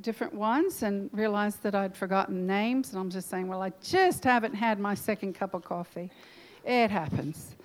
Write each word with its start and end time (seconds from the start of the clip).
different 0.00 0.34
ones 0.34 0.82
and 0.82 1.10
realized 1.12 1.62
that 1.62 1.74
I'd 1.74 1.96
forgotten 1.96 2.46
names, 2.46 2.90
and 2.90 3.00
I'm 3.00 3.10
just 3.10 3.28
saying, 3.28 3.48
well, 3.48 3.62
I 3.62 3.72
just 3.82 4.24
haven't 4.24 4.54
had 4.54 4.78
my 4.78 4.94
second 4.94 5.34
cup 5.34 5.54
of 5.54 5.64
coffee. 5.64 6.10
It 6.64 6.90
happens. 6.90 7.56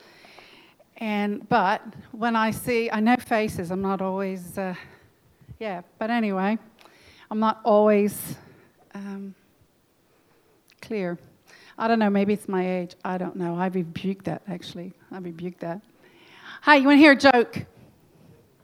And 0.97 1.47
but 1.49 1.81
when 2.11 2.35
I 2.35 2.51
see, 2.51 2.89
I 2.91 2.99
know 2.99 3.15
faces. 3.17 3.71
I'm 3.71 3.81
not 3.81 4.01
always, 4.01 4.57
uh, 4.57 4.75
yeah. 5.59 5.81
But 5.97 6.09
anyway, 6.09 6.57
I'm 7.29 7.39
not 7.39 7.61
always. 7.63 8.35
Um, 8.95 9.33
clear. 10.83 11.17
I 11.77 11.87
don't 11.87 11.97
know, 11.97 12.09
maybe 12.09 12.33
it's 12.33 12.47
my 12.47 12.69
age. 12.79 12.95
I 13.03 13.17
don't 13.17 13.35
know. 13.35 13.55
I 13.55 13.67
rebuke 13.67 14.23
that, 14.25 14.43
actually. 14.47 14.93
I 15.11 15.17
rebuke 15.17 15.57
that. 15.59 15.81
Hi, 16.61 16.75
you 16.75 16.87
want 16.87 16.97
to 16.97 17.01
hear 17.01 17.13
a 17.13 17.15
joke? 17.15 17.65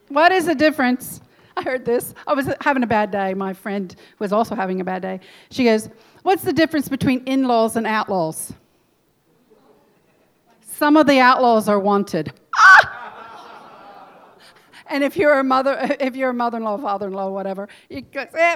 What 0.10 0.32
is 0.32 0.46
the 0.46 0.56
difference? 0.56 1.22
I 1.58 1.62
heard 1.62 1.86
this. 1.86 2.14
I 2.28 2.34
was 2.34 2.50
having 2.62 2.84
a 2.84 2.88
bad 2.88 3.12
day. 3.12 3.34
My 3.34 3.54
friend 3.54 3.96
was 4.20 4.32
also 4.32 4.56
having 4.56 4.82
a 4.82 4.84
bad 4.84 5.02
day. 5.02 5.20
She 5.52 5.64
goes, 5.64 5.90
What's 6.24 6.44
the 6.44 6.54
difference 6.54 6.90
between 6.90 7.24
in 7.26 7.44
laws 7.44 7.76
and 7.76 7.88
outlaws? 7.88 8.54
Some 10.62 10.98
of 10.98 11.08
the 11.08 11.20
outlaws 11.20 11.68
are 11.68 11.80
wanted. 11.80 12.34
Ah! 12.56 13.00
And 14.90 15.04
if 15.04 15.16
you're 15.16 15.40
a 15.40 15.44
mother, 15.44 15.78
if 16.00 16.16
you're 16.16 16.32
a 16.32 16.34
mother-in-law, 16.34 16.78
father-in-law, 16.78 17.30
whatever, 17.30 17.70
you 17.90 18.02
go, 18.02 18.26
eh, 18.34 18.56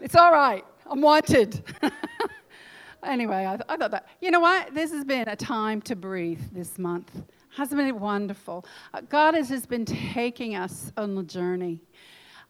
it's 0.00 0.14
all 0.14 0.32
right. 0.32 0.64
I'm 0.88 1.00
wanted. 1.00 1.62
anyway, 3.02 3.46
I, 3.46 3.56
th- 3.56 3.66
I, 3.68 3.76
thought 3.76 3.90
that, 3.90 4.06
you 4.20 4.30
know 4.30 4.40
what? 4.40 4.74
This 4.74 4.92
has 4.92 5.04
been 5.04 5.28
a 5.28 5.36
time 5.36 5.82
to 5.82 5.96
breathe 5.96 6.40
this 6.52 6.78
month. 6.78 7.22
Hasn't 7.56 7.78
been 7.80 7.98
wonderful? 7.98 8.66
Uh, 8.92 9.00
God 9.08 9.34
has 9.34 9.64
been 9.64 9.86
taking 9.86 10.56
us 10.56 10.92
on 10.98 11.14
the 11.14 11.22
journey. 11.22 11.80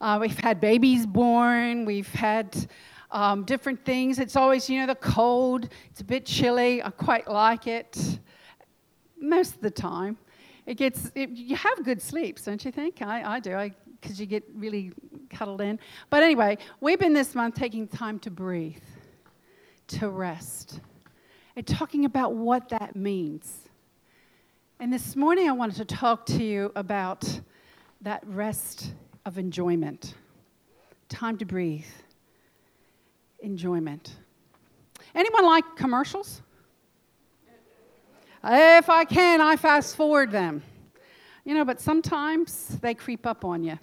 Uh, 0.00 0.18
we've 0.20 0.36
had 0.36 0.60
babies 0.60 1.06
born, 1.06 1.84
we've 1.84 2.12
had 2.12 2.68
um, 3.12 3.44
different 3.44 3.84
things. 3.84 4.18
It's 4.18 4.34
always, 4.34 4.68
you 4.68 4.80
know, 4.80 4.86
the 4.88 4.96
cold, 4.96 5.68
it's 5.92 6.00
a 6.00 6.04
bit 6.04 6.26
chilly. 6.26 6.82
I 6.82 6.90
quite 6.90 7.28
like 7.28 7.68
it 7.68 8.18
most 9.20 9.54
of 9.54 9.60
the 9.60 9.70
time. 9.70 10.18
It 10.66 10.74
gets, 10.74 11.12
it, 11.14 11.30
you 11.30 11.54
have 11.54 11.84
good 11.84 12.02
sleeps, 12.02 12.42
don't 12.42 12.64
you 12.64 12.72
think? 12.72 13.00
I, 13.00 13.36
I 13.36 13.38
do. 13.38 13.54
I 13.54 13.70
because 14.00 14.18
you 14.18 14.26
get 14.26 14.42
really 14.56 14.92
cuddled 15.30 15.60
in. 15.60 15.78
But 16.10 16.24
anyway, 16.24 16.58
we've 16.80 16.98
been 16.98 17.12
this 17.12 17.32
month 17.32 17.54
taking 17.54 17.86
time 17.86 18.18
to 18.20 18.30
breathe, 18.30 18.82
to 19.86 20.08
rest, 20.08 20.80
and 21.54 21.64
talking 21.64 22.06
about 22.06 22.34
what 22.34 22.68
that 22.70 22.96
means. 22.96 23.65
And 24.78 24.92
this 24.92 25.16
morning, 25.16 25.48
I 25.48 25.52
wanted 25.52 25.76
to 25.76 25.86
talk 25.86 26.26
to 26.26 26.44
you 26.44 26.70
about 26.76 27.40
that 28.02 28.22
rest 28.26 28.92
of 29.24 29.38
enjoyment. 29.38 30.12
Time 31.08 31.38
to 31.38 31.46
breathe, 31.46 31.86
enjoyment. 33.40 34.16
Anyone 35.14 35.46
like 35.46 35.64
commercials? 35.76 36.42
If 38.44 38.90
I 38.90 39.06
can, 39.06 39.40
I 39.40 39.56
fast 39.56 39.96
forward 39.96 40.30
them. 40.30 40.62
You 41.46 41.54
know, 41.54 41.64
but 41.64 41.80
sometimes 41.80 42.78
they 42.82 42.92
creep 42.92 43.26
up 43.26 43.46
on 43.46 43.64
you. 43.64 43.78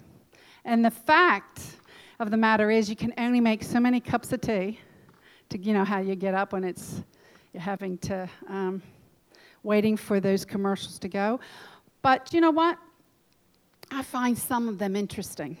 And 0.64 0.84
the 0.84 0.92
fact 0.92 1.60
of 2.20 2.30
the 2.30 2.36
matter 2.36 2.70
is, 2.70 2.88
you 2.88 2.94
can 2.94 3.12
only 3.18 3.40
make 3.40 3.64
so 3.64 3.80
many 3.80 3.98
cups 3.98 4.32
of 4.32 4.42
tea 4.42 4.78
to, 5.48 5.58
you 5.58 5.72
know, 5.72 5.84
how 5.84 5.98
you 5.98 6.14
get 6.14 6.34
up 6.34 6.52
when 6.52 6.62
it's, 6.62 7.02
you're 7.52 7.60
having 7.60 7.98
to, 7.98 8.30
um, 8.48 8.80
waiting 9.64 9.96
for 9.96 10.20
those 10.20 10.44
commercials 10.44 10.98
to 11.00 11.08
go. 11.08 11.40
But 12.02 12.32
you 12.32 12.40
know 12.40 12.52
what? 12.52 12.78
I 13.90 14.02
find 14.02 14.38
some 14.38 14.68
of 14.68 14.78
them 14.78 14.94
interesting. 14.94 15.56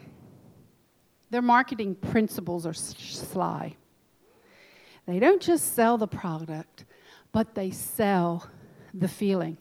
Their 1.30 1.42
marketing 1.42 1.96
principles 1.96 2.66
are 2.66 2.74
sly. 2.74 3.74
They 5.06 5.18
don't 5.18 5.42
just 5.42 5.74
sell 5.74 5.98
the 5.98 6.06
product, 6.06 6.84
but 7.32 7.54
they 7.54 7.70
sell 7.70 8.48
the 8.92 9.08
feeling 9.08 9.56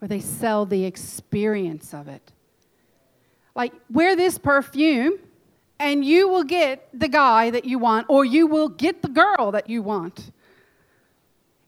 or 0.00 0.08
they 0.08 0.20
sell 0.20 0.64
the 0.66 0.84
experience 0.84 1.92
of 1.92 2.08
it. 2.08 2.32
Like, 3.54 3.72
wear 3.90 4.14
this 4.14 4.38
perfume 4.38 5.18
and 5.78 6.04
you 6.04 6.28
will 6.28 6.44
get 6.44 6.88
the 6.94 7.08
guy 7.08 7.50
that 7.50 7.64
you 7.64 7.78
want, 7.78 8.06
or 8.08 8.24
you 8.24 8.46
will 8.46 8.68
get 8.68 9.02
the 9.02 9.08
girl 9.08 9.50
that 9.52 9.68
you 9.68 9.82
want. 9.82 10.30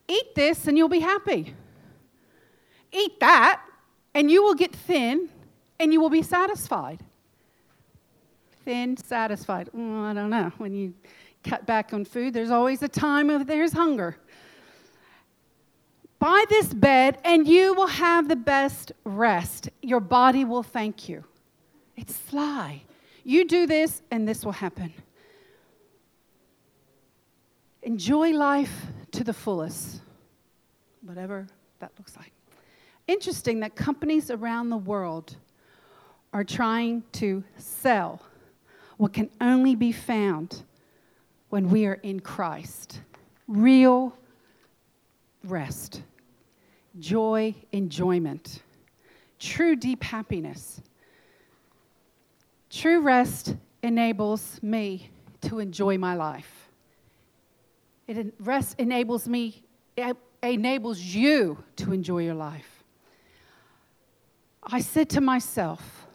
Eat 0.06 0.34
this 0.34 0.66
and 0.66 0.78
you'll 0.78 0.88
be 0.88 1.00
happy. 1.00 1.54
Eat 2.93 3.21
that 3.21 3.62
and 4.15 4.31
you 4.31 4.43
will 4.43 4.54
get 4.54 4.75
thin 4.75 5.28
and 5.78 5.93
you 5.93 6.00
will 6.00 6.10
be 6.10 6.22
satisfied. 6.22 7.00
Thin, 8.65 8.97
satisfied. 8.97 9.71
Mm, 9.75 10.04
I 10.04 10.15
don't 10.15 10.31
know. 10.31 10.53
When 10.59 10.75
you 10.75 10.94
cut 11.43 11.66
back 11.66 11.93
on 11.93 12.04
food, 12.04 12.34
there's 12.34 12.50
always 12.50 12.82
a 12.82 12.88
time 12.88 13.31
of 13.31 13.47
there's 13.47 13.72
hunger. 13.72 14.16
Buy 16.19 16.44
this 16.48 16.75
bed 16.75 17.19
and 17.25 17.47
you 17.47 17.75
will 17.75 17.87
have 17.87 18.28
the 18.28 18.37
best 18.37 18.93
rest. 19.04 19.71
Your 19.82 20.00
body 20.00 20.44
will 20.44 20.62
thank 20.65 21.09
you. 21.09 21.25
It's 21.97 22.15
sly. 22.15 22.82
You 23.25 23.44
do 23.44 23.66
this, 23.66 24.00
and 24.10 24.27
this 24.27 24.43
will 24.43 24.53
happen. 24.53 24.91
Enjoy 27.82 28.31
life 28.31 28.87
to 29.12 29.22
the 29.22 29.34
fullest, 29.34 30.00
whatever 31.03 31.47
that 31.81 31.93
looks 31.98 32.16
like. 32.16 32.32
Interesting 33.08 33.60
that 33.60 33.74
companies 33.74 34.30
around 34.30 34.69
the 34.69 34.76
world 34.76 35.36
are 36.34 36.44
trying 36.44 37.02
to 37.12 37.42
sell 37.56 38.20
what 38.98 39.14
can 39.14 39.30
only 39.41 39.74
be 39.74 39.92
found 39.92 40.62
when 41.48 41.70
we 41.70 41.86
are 41.86 41.94
in 41.94 42.20
Christ 42.20 43.00
real 43.47 44.14
rest, 45.42 46.02
joy, 46.98 47.54
enjoyment, 47.72 48.62
true 49.38 49.74
deep 49.74 50.04
happiness. 50.04 50.82
True 52.68 53.00
rest 53.00 53.56
enables 53.82 54.62
me 54.62 55.08
to 55.41 55.60
enjoy 55.60 55.97
my 55.97 56.14
life. 56.14 56.68
It 58.06 58.34
rest 58.38 58.78
enables 58.78 59.26
me, 59.26 59.62
it 59.97 60.14
enables 60.42 61.00
you 61.00 61.64
to 61.76 61.92
enjoy 61.92 62.24
your 62.24 62.34
life. 62.34 62.78
I 64.70 64.80
said 64.80 65.08
to 65.10 65.22
myself, 65.22 66.06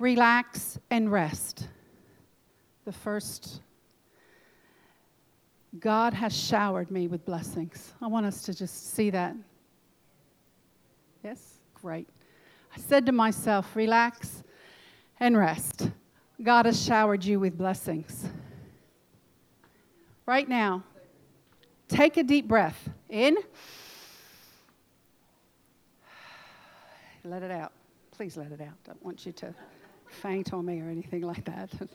relax 0.00 0.80
and 0.90 1.12
rest. 1.12 1.68
The 2.84 2.92
first, 2.92 3.60
God 5.78 6.12
has 6.12 6.36
showered 6.36 6.90
me 6.90 7.06
with 7.06 7.24
blessings. 7.24 7.92
I 8.02 8.08
want 8.08 8.26
us 8.26 8.42
to 8.42 8.54
just 8.54 8.94
see 8.94 9.10
that. 9.10 9.36
Yes? 11.22 11.58
Great. 11.74 12.08
I 12.74 12.80
said 12.80 13.06
to 13.06 13.12
myself, 13.12 13.76
relax 13.76 14.42
and 15.20 15.36
rest. 15.36 15.90
God 16.42 16.66
has 16.66 16.84
showered 16.84 17.24
you 17.24 17.38
with 17.38 17.56
blessings. 17.56 18.26
Right 20.26 20.48
now, 20.48 20.82
take 21.86 22.16
a 22.16 22.24
deep 22.24 22.48
breath 22.48 22.88
in. 23.08 23.36
Let 27.24 27.42
it 27.42 27.50
out. 27.50 27.72
Please 28.10 28.36
let 28.36 28.52
it 28.52 28.60
out. 28.60 28.82
Don't 28.84 29.02
want 29.04 29.26
you 29.26 29.32
to 29.32 29.54
faint 30.06 30.52
on 30.52 30.66
me 30.66 30.80
or 30.80 30.88
anything 30.88 31.22
like 31.22 31.44
that. 31.44 31.70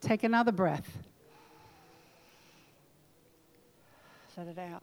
Take 0.00 0.24
another 0.24 0.52
breath. 0.52 0.98
Let 4.36 4.48
it 4.48 4.58
out. 4.58 4.82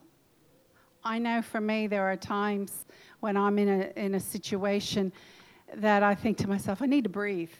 I 1.03 1.19
know 1.19 1.41
for 1.41 1.61
me, 1.61 1.87
there 1.87 2.03
are 2.03 2.15
times 2.15 2.85
when 3.19 3.37
I'm 3.37 3.59
in 3.59 3.69
a, 3.69 3.91
in 3.95 4.15
a 4.15 4.19
situation 4.19 5.11
that 5.75 6.01
I 6.01 6.15
think 6.15 6.37
to 6.39 6.47
myself, 6.47 6.81
I 6.81 6.85
need 6.85 7.03
to 7.03 7.09
breathe. 7.09 7.51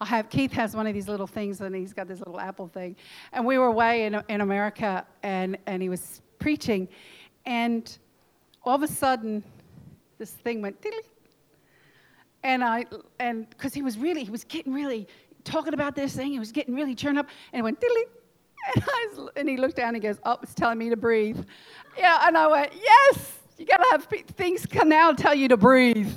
I 0.00 0.06
have 0.06 0.28
Keith 0.30 0.52
has 0.52 0.74
one 0.74 0.86
of 0.86 0.94
these 0.94 1.08
little 1.08 1.26
things, 1.26 1.60
and 1.60 1.74
he's 1.74 1.92
got 1.92 2.08
this 2.08 2.18
little 2.20 2.40
apple 2.40 2.68
thing. 2.68 2.96
And 3.32 3.44
we 3.44 3.58
were 3.58 3.66
away 3.66 4.06
in, 4.06 4.22
in 4.28 4.40
America, 4.40 5.06
and, 5.22 5.58
and 5.66 5.82
he 5.82 5.88
was 5.88 6.22
preaching, 6.38 6.88
and 7.44 7.98
all 8.64 8.74
of 8.74 8.82
a 8.82 8.88
sudden, 8.88 9.42
this 10.18 10.30
thing 10.30 10.62
went, 10.62 10.80
dilly. 10.80 11.02
and 12.42 12.64
I, 12.64 12.86
and 13.18 13.48
because 13.50 13.74
he 13.74 13.82
was 13.82 13.98
really, 13.98 14.24
he 14.24 14.30
was 14.30 14.44
getting 14.44 14.72
really 14.72 15.06
talking 15.44 15.74
about 15.74 15.94
this 15.94 16.16
thing. 16.16 16.32
He 16.32 16.38
was 16.38 16.52
getting 16.52 16.74
really 16.74 16.94
turned 16.94 17.18
up, 17.18 17.26
and 17.52 17.60
it 17.60 17.62
went 17.62 17.80
diddly. 17.80 18.04
And, 18.74 18.82
I 18.88 19.06
and 19.36 19.48
he 19.48 19.58
looked 19.58 19.76
down 19.76 19.94
and 19.94 20.02
goes, 20.02 20.18
"Oh, 20.24 20.38
it's 20.42 20.54
telling 20.54 20.78
me 20.78 20.88
to 20.88 20.96
breathe." 20.96 21.44
Yeah, 21.98 22.26
and 22.26 22.34
I 22.34 22.46
went, 22.46 22.72
"Yes, 22.74 23.38
you 23.58 23.66
gotta 23.66 23.86
have 23.90 24.06
things 24.36 24.64
come 24.64 24.88
now 24.88 25.12
tell 25.12 25.34
you 25.34 25.48
to 25.48 25.58
breathe. 25.58 26.10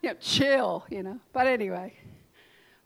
You 0.00 0.10
know, 0.10 0.14
chill. 0.20 0.86
You 0.88 1.02
know." 1.02 1.20
But 1.34 1.46
anyway, 1.46 1.92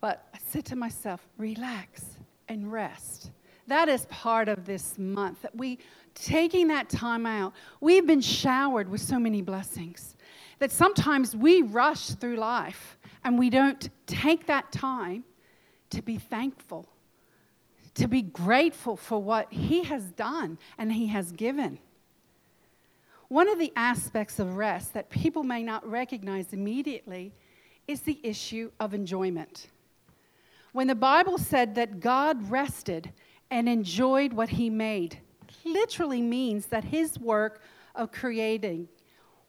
but 0.00 0.26
I 0.34 0.38
said 0.48 0.64
to 0.66 0.76
myself, 0.76 1.24
"Relax 1.36 2.04
and 2.48 2.72
rest." 2.72 3.30
That 3.68 3.88
is 3.88 4.06
part 4.06 4.48
of 4.48 4.64
this 4.64 4.98
month 4.98 5.42
that 5.42 5.54
we 5.54 5.78
taking 6.24 6.68
that 6.68 6.88
time 6.88 7.26
out. 7.26 7.52
We've 7.80 8.06
been 8.06 8.20
showered 8.20 8.88
with 8.88 9.00
so 9.00 9.18
many 9.18 9.42
blessings 9.42 10.16
that 10.58 10.72
sometimes 10.72 11.36
we 11.36 11.62
rush 11.62 12.10
through 12.10 12.36
life 12.36 12.98
and 13.24 13.38
we 13.38 13.50
don't 13.50 13.88
take 14.06 14.46
that 14.46 14.70
time 14.72 15.24
to 15.90 16.02
be 16.02 16.16
thankful, 16.18 16.88
to 17.94 18.08
be 18.08 18.22
grateful 18.22 18.96
for 18.96 19.22
what 19.22 19.52
He 19.52 19.84
has 19.84 20.04
done 20.12 20.58
and 20.76 20.92
He 20.92 21.06
has 21.08 21.32
given. 21.32 21.78
One 23.28 23.48
of 23.48 23.58
the 23.58 23.72
aspects 23.76 24.38
of 24.38 24.56
rest 24.56 24.94
that 24.94 25.10
people 25.10 25.44
may 25.44 25.62
not 25.62 25.88
recognize 25.88 26.52
immediately 26.52 27.32
is 27.86 28.02
the 28.02 28.18
issue 28.22 28.70
of 28.80 28.94
enjoyment. 28.94 29.68
When 30.72 30.86
the 30.86 30.94
Bible 30.94 31.38
said 31.38 31.74
that 31.76 32.00
God 32.00 32.50
rested 32.50 33.12
and 33.50 33.68
enjoyed 33.68 34.32
what 34.32 34.50
He 34.50 34.70
made, 34.70 35.20
literally 35.72 36.22
means 36.22 36.66
that 36.66 36.84
His 36.84 37.18
work 37.18 37.62
of 37.94 38.12
creating 38.12 38.88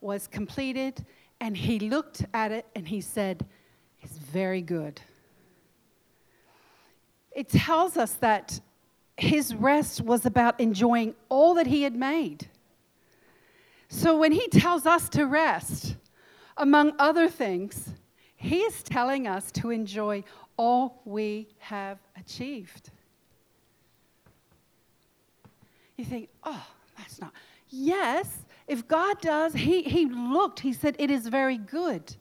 was 0.00 0.26
completed 0.26 1.04
and 1.40 1.56
He 1.56 1.78
looked 1.78 2.24
at 2.32 2.52
it 2.52 2.66
and 2.74 2.88
He 2.88 3.00
said, 3.00 3.46
It's 4.02 4.16
very 4.16 4.62
good 4.62 5.00
it 7.32 7.48
tells 7.48 7.96
us 7.96 8.12
that 8.14 8.60
his 9.16 9.54
rest 9.54 10.00
was 10.00 10.26
about 10.26 10.58
enjoying 10.60 11.14
all 11.28 11.54
that 11.54 11.66
he 11.66 11.82
had 11.82 11.94
made. 11.94 12.48
So 13.88 14.18
when 14.18 14.32
he 14.32 14.48
tells 14.48 14.86
us 14.86 15.08
to 15.10 15.26
rest, 15.26 15.96
among 16.56 16.92
other 16.98 17.28
things, 17.28 17.90
he 18.36 18.60
is 18.60 18.82
telling 18.82 19.26
us 19.26 19.50
to 19.52 19.70
enjoy 19.70 20.24
all 20.56 21.02
we 21.04 21.48
have 21.58 21.98
achieved. 22.16 22.90
You 26.00 26.06
think, 26.06 26.30
oh, 26.44 26.66
that's 26.96 27.20
not. 27.20 27.30
Yes, 27.68 28.46
if 28.66 28.88
God 28.88 29.20
does, 29.20 29.52
he, 29.52 29.82
he 29.82 30.06
looked, 30.06 30.58
he 30.58 30.72
said, 30.72 30.96
it 30.98 31.10
is 31.10 31.26
very 31.26 31.58
good. 31.58 32.16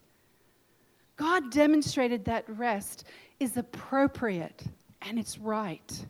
God 1.16 1.50
demonstrated 1.50 2.26
that 2.26 2.44
rest 2.50 3.06
is 3.40 3.56
appropriate 3.56 4.66
and 5.02 5.18
it's 5.18 5.38
right. 5.38 6.06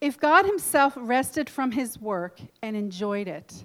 If 0.00 0.18
God 0.18 0.46
Himself 0.46 0.94
rested 0.96 1.48
from 1.48 1.70
His 1.70 1.96
work 1.96 2.40
and 2.60 2.74
enjoyed 2.74 3.28
it, 3.28 3.62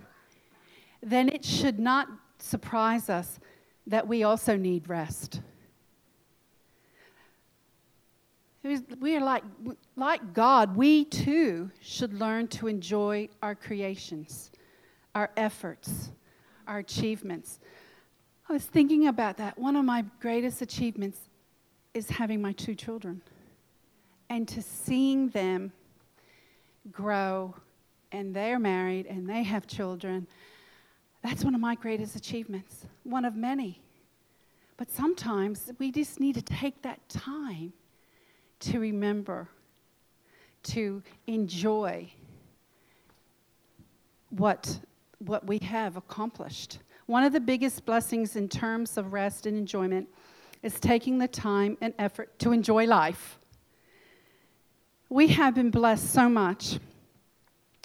then 1.01 1.27
it 1.27 1.43
should 1.43 1.79
not 1.79 2.09
surprise 2.37 3.09
us 3.09 3.39
that 3.87 4.07
we 4.07 4.21
also 4.21 4.55
need 4.55 4.87
rest. 4.87 5.41
We 8.63 9.15
are 9.15 9.21
like, 9.21 9.43
like 9.95 10.33
God, 10.33 10.75
we 10.75 11.05
too 11.05 11.71
should 11.81 12.13
learn 12.13 12.47
to 12.49 12.67
enjoy 12.67 13.29
our 13.41 13.55
creations, 13.55 14.51
our 15.15 15.31
efforts, 15.35 16.11
our 16.67 16.77
achievements. 16.77 17.59
I 18.47 18.53
was 18.53 18.65
thinking 18.65 19.07
about 19.07 19.37
that. 19.37 19.57
One 19.57 19.75
of 19.75 19.83
my 19.83 20.05
greatest 20.19 20.61
achievements 20.61 21.17
is 21.95 22.09
having 22.09 22.39
my 22.39 22.51
two 22.51 22.75
children 22.75 23.21
and 24.29 24.47
to 24.47 24.61
seeing 24.61 25.29
them 25.29 25.71
grow 26.91 27.55
and 28.11 28.35
they're 28.35 28.59
married 28.59 29.07
and 29.07 29.27
they 29.27 29.43
have 29.43 29.65
children, 29.65 30.27
that's 31.23 31.43
one 31.43 31.55
of 31.55 31.61
my 31.61 31.75
greatest 31.75 32.15
achievements, 32.15 32.85
one 33.03 33.25
of 33.25 33.35
many. 33.35 33.81
But 34.77 34.91
sometimes 34.91 35.71
we 35.79 35.91
just 35.91 36.19
need 36.19 36.35
to 36.35 36.41
take 36.41 36.81
that 36.83 37.07
time 37.09 37.73
to 38.61 38.79
remember, 38.79 39.47
to 40.63 41.03
enjoy 41.27 42.09
what, 44.29 44.79
what 45.19 45.45
we 45.45 45.59
have 45.59 45.97
accomplished. 45.97 46.79
One 47.05 47.23
of 47.23 47.33
the 47.33 47.39
biggest 47.39 47.85
blessings 47.85 48.35
in 48.35 48.47
terms 48.47 48.97
of 48.97 49.13
rest 49.13 49.45
and 49.45 49.57
enjoyment 49.57 50.07
is 50.63 50.79
taking 50.79 51.17
the 51.17 51.27
time 51.27 51.77
and 51.81 51.93
effort 51.99 52.37
to 52.39 52.51
enjoy 52.51 52.85
life 52.85 53.37
we 55.11 55.27
have 55.27 55.53
been 55.53 55.69
blessed 55.69 56.09
so 56.09 56.29
much. 56.29 56.79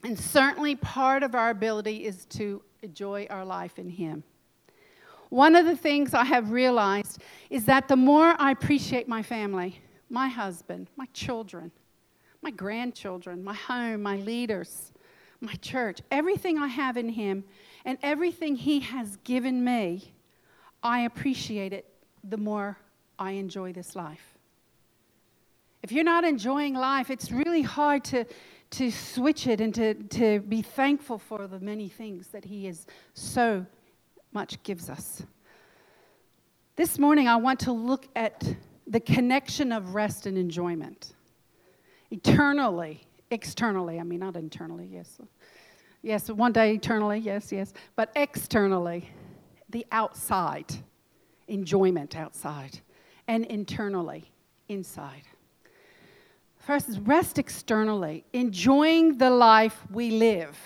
And 0.05 0.17
certainly 0.17 0.77
part 0.77 1.25
of 1.25 1.35
our 1.35 1.51
ability 1.51 2.05
is 2.05 2.25
to 2.27 2.63
enjoy 2.83 3.27
our 3.29 3.45
life 3.45 3.81
in 3.81 3.91
Him. 3.91 4.23
One 5.29 5.57
of 5.57 5.67
the 5.67 5.77
things 5.77 6.15
I 6.15 6.23
have 6.23 6.53
realized 6.53 7.21
is 7.51 7.65
that 7.65 7.89
the 7.89 7.97
more 7.97 8.37
I 8.39 8.53
appreciate 8.53 9.09
my 9.09 9.25
family, 9.25 9.81
my 10.09 10.29
husband, 10.29 10.89
my 10.97 11.07
children, 11.13 11.71
my 12.43 12.51
grandchildren, 12.51 13.43
my 13.43 13.55
home, 13.55 14.03
my 14.03 14.17
leaders, 14.17 14.93
my 15.41 15.55
church, 15.55 16.01
everything 16.11 16.59
I 16.59 16.69
have 16.69 16.97
in 16.97 17.09
Him, 17.09 17.45
and 17.85 17.99
everything 18.03 18.57
He 18.57 18.81
has 18.81 19.17
given 19.25 19.65
me, 19.65 20.13
I 20.83 21.01
appreciate 21.01 21.73
it 21.73 21.87
the 22.23 22.37
more 22.37 22.79
I 23.19 23.33
enjoy 23.33 23.73
this 23.73 23.97
life. 23.97 24.37
If 25.83 25.93
you're 25.93 26.05
not 26.05 26.25
enjoying 26.25 26.75
life, 26.75 27.11
it's 27.11 27.31
really 27.31 27.63
hard 27.63 28.05
to, 28.05 28.25
to 28.71 28.91
switch 28.91 29.47
it 29.47 29.61
and 29.61 29.75
to, 29.75 29.95
to 29.95 30.41
be 30.41 30.63
thankful 30.63 31.19
for 31.19 31.47
the 31.47 31.61
many 31.61 31.89
things 31.89 32.29
that 32.29 32.45
He 32.45 32.67
is 32.67 32.87
so 33.15 33.67
much 34.33 34.63
gives 34.63 34.91
us. 34.91 35.23
This 36.77 36.99
morning, 36.99 37.29
I 37.29 37.37
want 37.37 37.61
to 37.61 37.73
look 37.73 38.07
at 38.15 38.55
the 38.87 39.01
connection 39.01 39.73
of 39.73 39.95
rest 39.95 40.27
and 40.27 40.39
enjoyment. 40.39 41.15
Eternally, 42.11 43.03
externally, 43.31 43.99
I 43.99 44.05
mean, 44.05 44.21
not 44.21 44.37
internally, 44.37 44.89
yes. 44.91 45.19
Yes, 46.03 46.31
one 46.31 46.53
day 46.53 46.75
eternally, 46.75 47.19
yes, 47.19 47.51
yes. 47.51 47.73
But 47.97 48.13
externally, 48.15 49.11
the 49.71 49.85
outside, 49.91 50.73
enjoyment 51.49 52.17
outside, 52.17 52.81
and 53.27 53.45
internally, 53.47 54.31
inside. 54.69 55.23
First 56.59 56.89
is 56.89 57.01
rest 57.01 57.39
externally, 57.39 58.25
enjoying 58.33 59.19
the 59.19 59.31
life 59.31 59.85
we 59.91 60.11
live, 60.11 60.57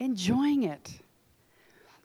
enjoying 0.00 0.64
it. 0.64 1.00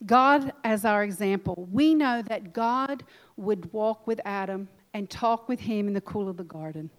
God 0.05 0.53
as 0.63 0.85
our 0.85 1.03
example. 1.03 1.67
We 1.71 1.95
know 1.95 2.21
that 2.23 2.53
God 2.53 3.03
would 3.37 3.71
walk 3.71 4.05
with 4.05 4.19
Adam 4.25 4.67
and 4.93 5.09
talk 5.09 5.47
with 5.49 5.59
him 5.59 5.87
in 5.87 5.93
the 5.93 6.01
cool 6.01 6.29
of 6.29 6.37
the 6.37 6.43
garden. 6.43 6.89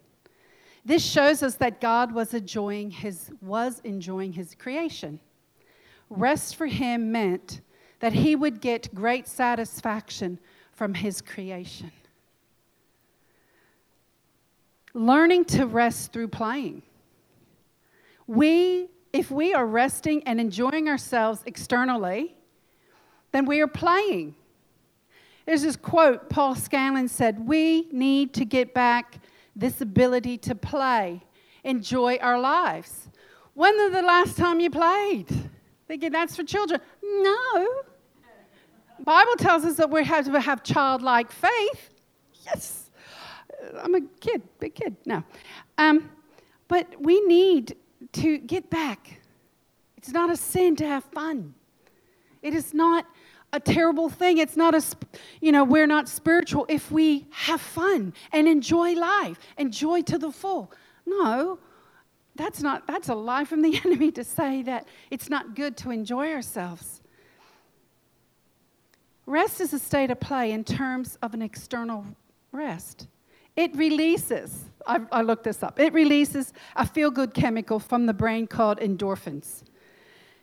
This 0.85 1.05
shows 1.05 1.43
us 1.43 1.55
that 1.57 1.81
God 1.81 2.13
was 2.13 2.35
enjoying 2.35 2.91
his, 2.91 3.31
was 3.41 3.81
enjoying 3.85 4.33
his 4.33 4.55
creation. 4.55 5.21
Rest 6.11 6.57
for 6.57 6.67
him 6.67 7.11
meant 7.11 7.61
that 8.01 8.13
he 8.13 8.37
would 8.37 8.61
get 8.61 8.95
great 8.95 9.27
satisfaction 9.27 10.39
from 10.73 10.95
his 10.95 11.21
creation 11.21 11.91
learning 14.95 15.45
to 15.45 15.67
rest 15.67 16.13
through 16.13 16.29
playing. 16.29 16.83
We, 18.27 18.89
if 19.13 19.31
we 19.31 19.53
are 19.53 19.67
resting 19.67 20.23
and 20.23 20.41
enjoying 20.41 20.89
ourselves 20.89 21.43
externally, 21.45 22.35
then 23.33 23.45
we 23.45 23.61
are 23.61 23.67
playing. 23.67 24.37
There's 25.47 25.63
this 25.63 25.77
quote 25.77 26.31
Paul 26.31 26.55
Scanlon 26.55 27.09
said 27.09 27.47
We 27.47 27.89
need 27.93 28.33
to 28.35 28.45
get 28.45 28.75
back 28.75 29.21
this 29.55 29.81
ability 29.81 30.39
to 30.39 30.55
play, 30.55 31.23
enjoy 31.63 32.17
our 32.17 32.39
lives. 32.39 33.09
When 33.55 33.77
was 33.77 33.93
the 33.93 34.03
last 34.03 34.37
time 34.37 34.59
you 34.59 34.71
played? 34.71 35.29
Thinking 35.87 36.11
that's 36.11 36.35
for 36.35 36.43
children. 36.43 36.81
No. 37.03 37.83
Bible 39.01 39.37
tells 39.37 39.65
us 39.65 39.77
that 39.77 39.91
we 39.91 40.05
have 40.05 40.25
to 40.25 40.41
have 40.41 40.63
childlike 40.63 41.31
faith. 41.31 41.91
Yes. 42.45 42.91
I'm 43.83 43.95
a 43.95 44.01
kid, 44.21 44.43
big 44.59 44.75
kid. 44.75 44.97
No. 45.07 45.23
Um, 45.79 46.11
but 46.69 46.89
we 47.01 47.21
need 47.27 47.77
to 48.13 48.39
get 48.39 48.71
back. 48.71 49.21
It's 49.97 50.11
not 50.11 50.31
a 50.31 50.37
sin 50.37 50.77
to 50.77 50.87
have 50.87 51.05
fun. 51.05 51.55
It 52.43 52.55
is 52.55 52.75
not 52.75 53.07
a 53.55 53.61
terrible 53.61 54.09
thing. 54.09 54.39
It's 54.39 54.57
not 54.57 54.75
a, 54.75 54.83
you 55.41 55.53
know, 55.53 55.63
we're 55.63 55.87
not 55.87 56.09
spiritual 56.09 56.67
if 56.69 56.91
we 56.91 57.27
have 57.31 57.61
fun 57.61 58.13
and 58.33 58.49
enjoy 58.49 58.95
life, 58.95 59.39
enjoy 59.57 60.03
to 60.03 60.19
the 60.19 60.33
full. 60.33 60.73
No, 61.07 61.61
that's 62.35 62.61
not, 62.61 62.87
that's 62.89 63.09
a 63.09 63.15
lie 63.15 63.45
from 63.45 63.63
the 63.63 63.81
enemy 63.85 64.11
to 64.13 64.25
say 64.25 64.63
that 64.63 64.89
it's 65.11 65.31
not 65.31 65.55
good 65.55 65.77
to 65.79 65.91
enjoy 65.91 66.33
ourselves. 66.33 67.01
Rest 69.25 69.61
is 69.61 69.73
a 69.73 69.79
state 69.79 70.11
of 70.11 70.21
play 70.21 70.51
in 70.51 70.65
terms 70.65 71.17
of 71.23 71.33
an 71.33 71.41
external 71.41 72.05
rest. 72.53 73.07
It 73.57 73.75
releases, 73.77 74.65
I, 74.85 75.01
I 75.13 75.23
looked 75.23 75.45
this 75.45 75.63
up, 75.63 75.79
it 75.79 75.93
releases 75.93 76.53
a 76.75 76.85
feel 76.85 77.13
good 77.13 77.33
chemical 77.35 77.79
from 77.79 78.07
the 78.07 78.13
brain 78.13 78.49
called 78.49 78.79
endorphins. 78.81 79.63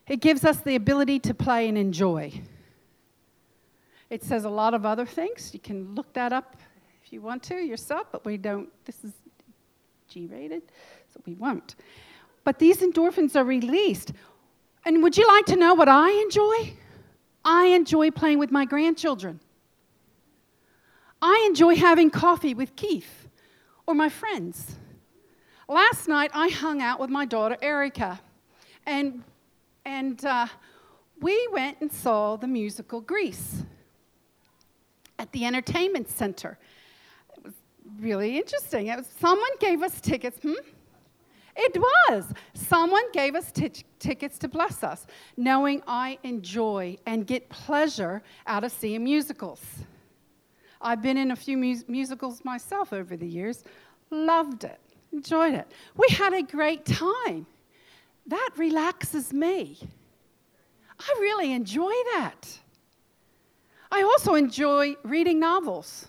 It 0.07 0.21
gives 0.21 0.45
us 0.45 0.61
the 0.61 0.75
ability 0.75 1.19
to 1.19 1.33
play 1.33 1.67
and 1.67 1.77
enjoy. 1.77 2.41
It 4.11 4.25
says 4.25 4.43
a 4.43 4.49
lot 4.49 4.73
of 4.73 4.85
other 4.85 5.05
things. 5.05 5.51
You 5.53 5.61
can 5.61 5.95
look 5.95 6.11
that 6.13 6.33
up 6.33 6.57
if 7.01 7.13
you 7.13 7.21
want 7.21 7.41
to 7.43 7.55
yourself, 7.55 8.07
but 8.11 8.25
we 8.25 8.35
don't. 8.35 8.67
This 8.83 9.05
is 9.05 9.13
G 10.09 10.27
rated, 10.27 10.63
so 11.13 11.21
we 11.25 11.33
won't. 11.33 11.75
But 12.43 12.59
these 12.59 12.79
endorphins 12.79 13.37
are 13.37 13.45
released. 13.45 14.11
And 14.83 15.01
would 15.01 15.17
you 15.17 15.25
like 15.27 15.45
to 15.45 15.55
know 15.55 15.75
what 15.75 15.87
I 15.87 16.11
enjoy? 16.23 16.73
I 17.45 17.67
enjoy 17.67 18.11
playing 18.11 18.37
with 18.37 18.51
my 18.51 18.65
grandchildren. 18.65 19.39
I 21.21 21.45
enjoy 21.47 21.75
having 21.77 22.09
coffee 22.09 22.53
with 22.53 22.75
Keith 22.75 23.29
or 23.87 23.93
my 23.93 24.09
friends. 24.09 24.75
Last 25.69 26.09
night, 26.09 26.31
I 26.33 26.49
hung 26.49 26.81
out 26.81 26.99
with 26.99 27.09
my 27.09 27.23
daughter, 27.23 27.55
Erica, 27.61 28.19
and, 28.85 29.23
and 29.85 30.25
uh, 30.25 30.47
we 31.21 31.47
went 31.53 31.77
and 31.79 31.89
saw 31.89 32.35
the 32.35 32.47
musical 32.47 32.99
Grease 32.99 33.63
at 35.21 35.31
the 35.31 35.45
entertainment 35.45 36.09
center. 36.09 36.57
It 37.37 37.43
was 37.43 37.53
really 37.99 38.37
interesting. 38.37 38.87
It 38.87 38.97
was, 38.97 39.07
someone 39.19 39.51
gave 39.59 39.83
us 39.83 40.01
tickets. 40.01 40.39
Hmm? 40.41 40.53
It 41.55 41.77
was. 41.77 42.25
Someone 42.55 43.03
gave 43.11 43.35
us 43.35 43.51
t- 43.51 43.71
tickets 43.99 44.39
to 44.39 44.47
bless 44.47 44.83
us, 44.83 45.05
knowing 45.37 45.83
I 45.85 46.17
enjoy 46.23 46.97
and 47.05 47.27
get 47.27 47.49
pleasure 47.49 48.23
out 48.47 48.63
of 48.63 48.71
seeing 48.71 49.03
musicals. 49.03 49.61
I've 50.81 51.03
been 51.03 51.17
in 51.17 51.29
a 51.29 51.35
few 51.35 51.55
musicals 51.57 52.43
myself 52.43 52.91
over 52.91 53.15
the 53.15 53.27
years, 53.27 53.63
loved 54.09 54.63
it, 54.63 54.79
enjoyed 55.13 55.53
it. 55.53 55.67
We 55.95 56.07
had 56.09 56.33
a 56.33 56.41
great 56.41 56.83
time. 56.85 57.45
That 58.25 58.49
relaxes 58.57 59.31
me. 59.31 59.77
I 60.99 61.17
really 61.19 61.51
enjoy 61.51 61.93
that. 62.15 62.57
I 63.91 64.03
also 64.03 64.35
enjoy 64.35 64.95
reading 65.03 65.39
novels. 65.39 66.07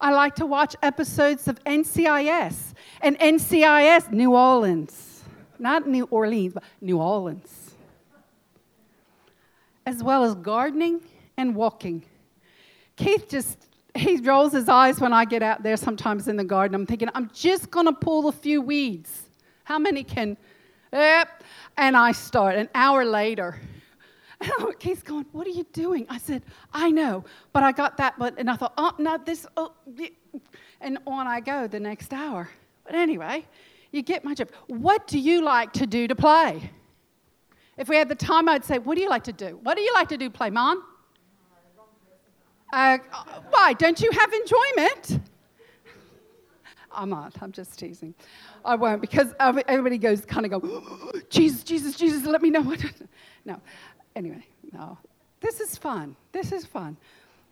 I 0.00 0.10
like 0.10 0.34
to 0.36 0.46
watch 0.46 0.74
episodes 0.82 1.46
of 1.46 1.62
NCIS 1.64 2.74
and 3.00 3.18
NCIS 3.18 4.10
New 4.12 4.34
Orleans. 4.34 5.22
Not 5.58 5.86
New 5.86 6.04
Orleans, 6.10 6.54
but 6.54 6.64
New 6.80 6.98
Orleans. 6.98 7.74
As 9.86 10.02
well 10.02 10.24
as 10.24 10.34
gardening 10.34 11.00
and 11.36 11.54
walking. 11.54 12.02
Keith 12.96 13.28
just, 13.28 13.66
he 13.94 14.16
rolls 14.16 14.52
his 14.52 14.68
eyes 14.68 15.00
when 15.00 15.12
I 15.12 15.24
get 15.24 15.42
out 15.42 15.62
there 15.62 15.76
sometimes 15.76 16.26
in 16.26 16.36
the 16.36 16.44
garden. 16.44 16.74
I'm 16.74 16.86
thinking, 16.86 17.08
I'm 17.14 17.30
just 17.32 17.70
going 17.70 17.86
to 17.86 17.92
pull 17.92 18.28
a 18.28 18.32
few 18.32 18.60
weeds. 18.60 19.28
How 19.62 19.78
many 19.78 20.02
can? 20.02 20.36
Yep. 20.92 21.44
And 21.76 21.96
I 21.96 22.12
start. 22.12 22.56
An 22.56 22.68
hour 22.74 23.04
later, 23.04 23.60
and 24.44 24.78
Keith's 24.78 25.02
going, 25.02 25.26
What 25.32 25.46
are 25.46 25.50
you 25.50 25.66
doing? 25.72 26.06
I 26.08 26.18
said, 26.18 26.42
I 26.72 26.90
know, 26.90 27.24
but 27.52 27.62
I 27.62 27.72
got 27.72 27.96
that, 27.98 28.18
but, 28.18 28.38
and 28.38 28.50
I 28.50 28.56
thought, 28.56 28.74
Oh, 28.76 28.92
not 28.98 29.26
this. 29.26 29.46
Oh, 29.56 29.72
and 30.80 30.98
on 31.06 31.26
I 31.26 31.40
go 31.40 31.66
the 31.66 31.80
next 31.80 32.12
hour. 32.12 32.48
But 32.84 32.94
anyway, 32.94 33.46
you 33.92 34.02
get 34.02 34.24
my 34.24 34.34
job. 34.34 34.50
What 34.66 35.06
do 35.06 35.18
you 35.18 35.42
like 35.42 35.72
to 35.74 35.86
do 35.86 36.06
to 36.08 36.14
play? 36.14 36.70
If 37.76 37.88
we 37.88 37.96
had 37.96 38.08
the 38.08 38.14
time, 38.14 38.48
I'd 38.48 38.64
say, 38.64 38.78
What 38.78 38.96
do 38.96 39.02
you 39.02 39.08
like 39.08 39.24
to 39.24 39.32
do? 39.32 39.58
What 39.62 39.76
do 39.76 39.82
you 39.82 39.92
like 39.94 40.08
to 40.08 40.16
do, 40.16 40.30
play, 40.30 40.50
Mom? 40.50 40.84
Uh, 42.72 42.98
why? 43.50 43.72
Don't 43.74 44.00
you 44.00 44.10
have 44.10 44.32
enjoyment? 44.32 45.20
I'm 46.92 47.08
not. 47.08 47.34
I'm 47.40 47.52
just 47.52 47.78
teasing. 47.78 48.14
I 48.64 48.74
won't 48.74 49.00
because 49.00 49.32
everybody 49.38 49.98
goes 49.98 50.24
kind 50.24 50.46
of 50.46 50.60
go, 50.60 51.12
Jesus, 51.30 51.62
Jesus, 51.62 51.96
Jesus, 51.96 52.24
let 52.24 52.42
me 52.42 52.50
know 52.50 52.62
what. 52.62 52.82
no 53.44 53.60
anyway, 54.16 54.46
no. 54.72 54.98
This 55.40 55.60
is 55.60 55.76
fun. 55.76 56.16
This 56.32 56.52
is 56.52 56.64
fun. 56.64 56.96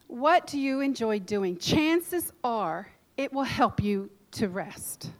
What 0.06 0.46
do 0.46 0.58
you 0.58 0.80
enjoy 0.80 1.18
doing? 1.18 1.56
Chances 1.58 2.32
are 2.42 2.88
it 3.16 3.32
will 3.32 3.44
help 3.44 3.82
you 3.82 4.10
to 4.32 4.48
rest. 4.48 5.10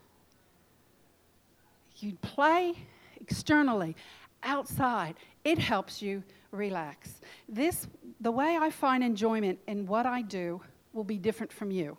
You 1.96 2.14
play 2.22 2.74
externally, 3.20 3.94
outside, 4.42 5.14
it 5.44 5.58
helps 5.58 6.02
you 6.02 6.22
relax. 6.50 7.20
This, 7.48 7.86
the 8.20 8.30
way 8.30 8.58
I 8.60 8.70
find 8.70 9.04
enjoyment 9.04 9.58
in 9.66 9.86
what 9.86 10.06
I 10.06 10.22
do, 10.22 10.60
will 10.92 11.04
be 11.04 11.16
different 11.16 11.52
from 11.52 11.70
you. 11.70 11.96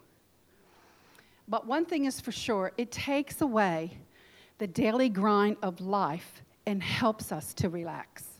But 1.47 1.65
one 1.65 1.85
thing 1.85 2.05
is 2.05 2.21
for 2.21 2.31
sure 2.31 2.71
it 2.77 2.91
takes 2.91 3.41
away 3.41 3.97
the 4.59 4.67
daily 4.67 5.09
grind 5.09 5.57
of 5.61 5.81
life 5.81 6.41
and 6.65 6.81
helps 6.81 7.31
us 7.31 7.53
to 7.55 7.69
relax 7.69 8.32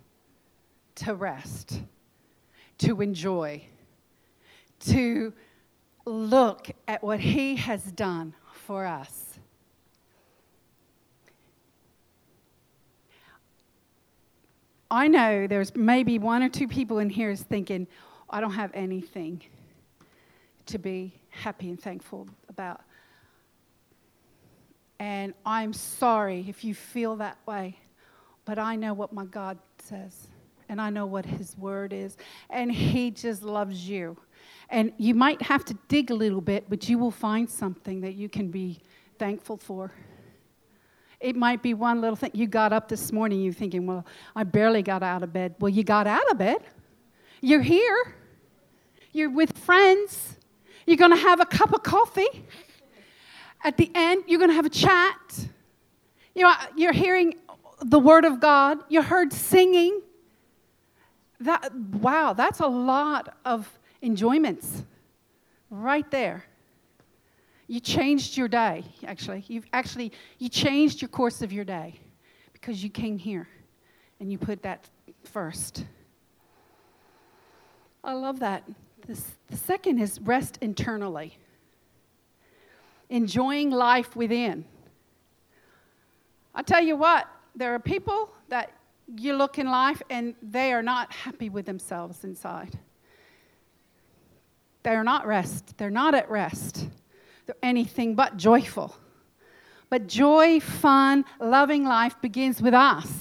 to 0.96 1.16
rest, 1.16 1.82
to 2.80 3.02
enjoy, 3.02 3.64
to 4.80 5.34
look 6.06 6.70
at 6.88 7.04
what 7.04 7.20
He 7.20 7.56
has 7.56 7.84
done 7.84 8.34
for 8.52 8.86
us. 8.86 9.40
I 14.92 15.08
know 15.08 15.48
there's 15.48 15.76
maybe 15.76 16.20
one 16.20 16.44
or 16.44 16.50
two 16.50 16.68
people 16.68 17.00
in 17.00 17.10
here 17.10 17.32
is 17.32 17.42
thinking, 17.42 17.88
I 18.30 18.40
don't 18.40 18.54
have 18.54 18.70
anything 18.76 19.42
to 20.68 20.78
be 20.78 21.14
happy 21.30 21.70
and 21.70 21.82
thankful 21.82 22.28
about. 22.48 22.82
And 25.00 25.34
I'm 25.46 25.74
sorry 25.74 26.46
if 26.48 26.64
you 26.64 26.76
feel 26.76 27.16
that 27.16 27.38
way, 27.48 27.80
but 28.46 28.60
I 28.60 28.76
know 28.76 28.94
what 28.94 29.12
my 29.12 29.26
God 29.26 29.58
says 29.80 30.28
and 30.70 30.82
I 30.82 30.90
know 30.90 31.06
what 31.06 31.26
His 31.26 31.58
Word 31.58 31.94
is, 31.94 32.18
and 32.50 32.72
He 32.72 33.12
just 33.12 33.44
loves 33.44 33.88
you. 33.88 34.18
And 34.70 34.92
you 34.98 35.14
might 35.14 35.42
have 35.42 35.64
to 35.66 35.78
dig 35.88 36.12
a 36.12 36.16
little 36.16 36.42
bit, 36.42 36.66
but 36.70 36.90
you 36.90 36.98
will 36.98 37.12
find 37.12 37.50
something 37.50 38.02
that 38.02 38.16
you 38.16 38.30
can 38.30 38.50
be 38.50 38.80
thankful 39.20 39.58
for. 39.58 39.92
It 41.20 41.36
might 41.36 41.64
be 41.64 41.74
one 41.74 42.02
little 42.02 42.16
thing. 42.16 42.32
You 42.34 42.48
got 42.48 42.74
up 42.74 42.90
this 42.90 43.12
morning, 43.12 43.42
you're 43.42 43.54
thinking, 43.54 43.86
well, 43.86 44.06
I 44.36 44.44
barely 44.44 44.82
got 44.82 45.04
out 45.04 45.24
of 45.24 45.32
bed. 45.32 45.56
Well, 45.60 45.70
you 45.70 45.84
got 45.84 46.06
out 46.06 46.30
of 46.30 46.38
bed. 46.38 46.58
You're 47.40 47.62
here. 47.62 48.16
You're 49.14 49.30
with 49.30 49.58
friends. 49.58 50.38
You're 50.86 50.98
going 50.98 51.12
to 51.12 51.18
have 51.18 51.40
a 51.40 51.46
cup 51.46 51.74
of 51.74 51.84
coffee. 51.84 52.46
At 53.64 53.78
the 53.78 53.90
end, 53.96 54.26
you're 54.28 54.40
going 54.40 54.50
to 54.50 54.56
have 54.56 54.66
a 54.66 54.70
chat. 54.70 55.48
You 56.36 56.44
know, 56.44 56.54
you're 56.76 56.92
hearing 56.92 57.36
the 57.82 58.00
Word 58.00 58.26
of 58.26 58.42
God. 58.42 58.80
You 58.90 59.02
heard 59.02 59.32
singing. 59.32 60.02
That, 61.44 61.76
wow, 61.76 62.32
that's 62.34 62.62
a 62.62 62.68
lot 62.68 63.38
of 63.44 63.70
enjoyments 64.02 64.84
right 65.70 66.10
there. 66.10 66.46
You 67.68 67.82
changed 67.82 68.38
your 68.38 68.48
day, 68.48 68.86
actually. 69.06 69.44
You've 69.48 69.66
actually, 69.74 70.14
you 70.38 70.48
changed 70.48 71.02
your 71.02 71.10
course 71.10 71.42
of 71.42 71.52
your 71.52 71.66
day 71.66 72.00
because 72.54 72.82
you 72.84 72.90
came 72.90 73.18
here 73.18 73.48
and 74.20 74.32
you 74.32 74.38
put 74.38 74.62
that 74.64 74.90
first. 75.26 75.86
I 78.04 78.14
love 78.14 78.40
that. 78.40 78.64
This, 79.06 79.26
the 79.50 79.58
second 79.58 80.00
is 80.00 80.22
rest 80.22 80.60
internally, 80.62 81.38
enjoying 83.10 83.70
life 83.70 84.16
within. 84.16 84.64
I 86.56 86.62
tell 86.62 86.82
you 86.82 86.96
what, 86.96 87.28
there 87.54 87.74
are 87.74 87.80
people 87.80 88.30
that 88.48 88.72
you 89.18 89.34
look 89.34 89.60
in 89.60 89.68
life 89.68 90.02
and 90.10 90.36
they 90.42 90.74
are 90.74 90.84
not 90.84 91.12
happy 91.12 91.50
with 91.50 91.66
themselves 91.66 92.24
inside. 92.24 92.78
They're 94.84 95.04
not 95.04 95.26
rest. 95.26 95.78
They're 95.78 95.90
not 95.90 96.14
at 96.14 96.30
rest. 96.30 96.88
They're 97.46 97.56
anything 97.64 98.16
but 98.16 98.38
joyful. 98.38 98.96
But 99.90 100.08
joy, 100.08 100.60
fun, 100.60 101.26
loving 101.40 101.84
life 101.86 102.20
begins 102.22 102.62
with 102.62 102.74
us. 102.74 103.12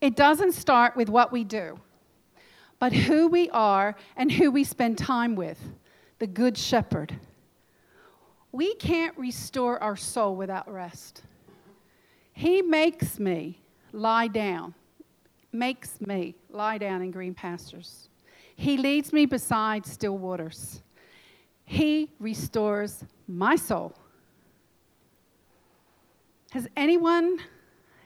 It 0.00 0.16
doesn't 0.16 0.52
start 0.52 0.96
with 0.96 1.10
what 1.10 1.30
we 1.30 1.44
do, 1.44 1.78
but 2.78 2.92
who 2.92 3.28
we 3.28 3.50
are 3.50 3.94
and 4.16 4.32
who 4.32 4.50
we 4.50 4.64
spend 4.64 4.96
time 4.96 5.36
with, 5.36 5.60
the 6.18 6.26
Good 6.26 6.56
Shepherd. 6.56 7.14
We 8.50 8.74
can't 8.76 9.16
restore 9.18 9.80
our 9.82 9.96
soul 9.96 10.36
without 10.36 10.72
rest. 10.72 11.22
He 12.32 12.62
makes 12.62 13.20
me 13.20 13.59
lie 13.92 14.28
down, 14.28 14.74
makes 15.52 16.00
me 16.00 16.34
lie 16.50 16.78
down 16.78 17.02
in 17.02 17.10
green 17.10 17.34
pastures. 17.34 18.08
He 18.56 18.76
leads 18.76 19.12
me 19.12 19.26
beside 19.26 19.86
still 19.86 20.18
waters. 20.18 20.82
He 21.64 22.10
restores 22.18 23.04
my 23.26 23.56
soul. 23.56 23.94
Has 26.50 26.68
anyone, 26.76 27.38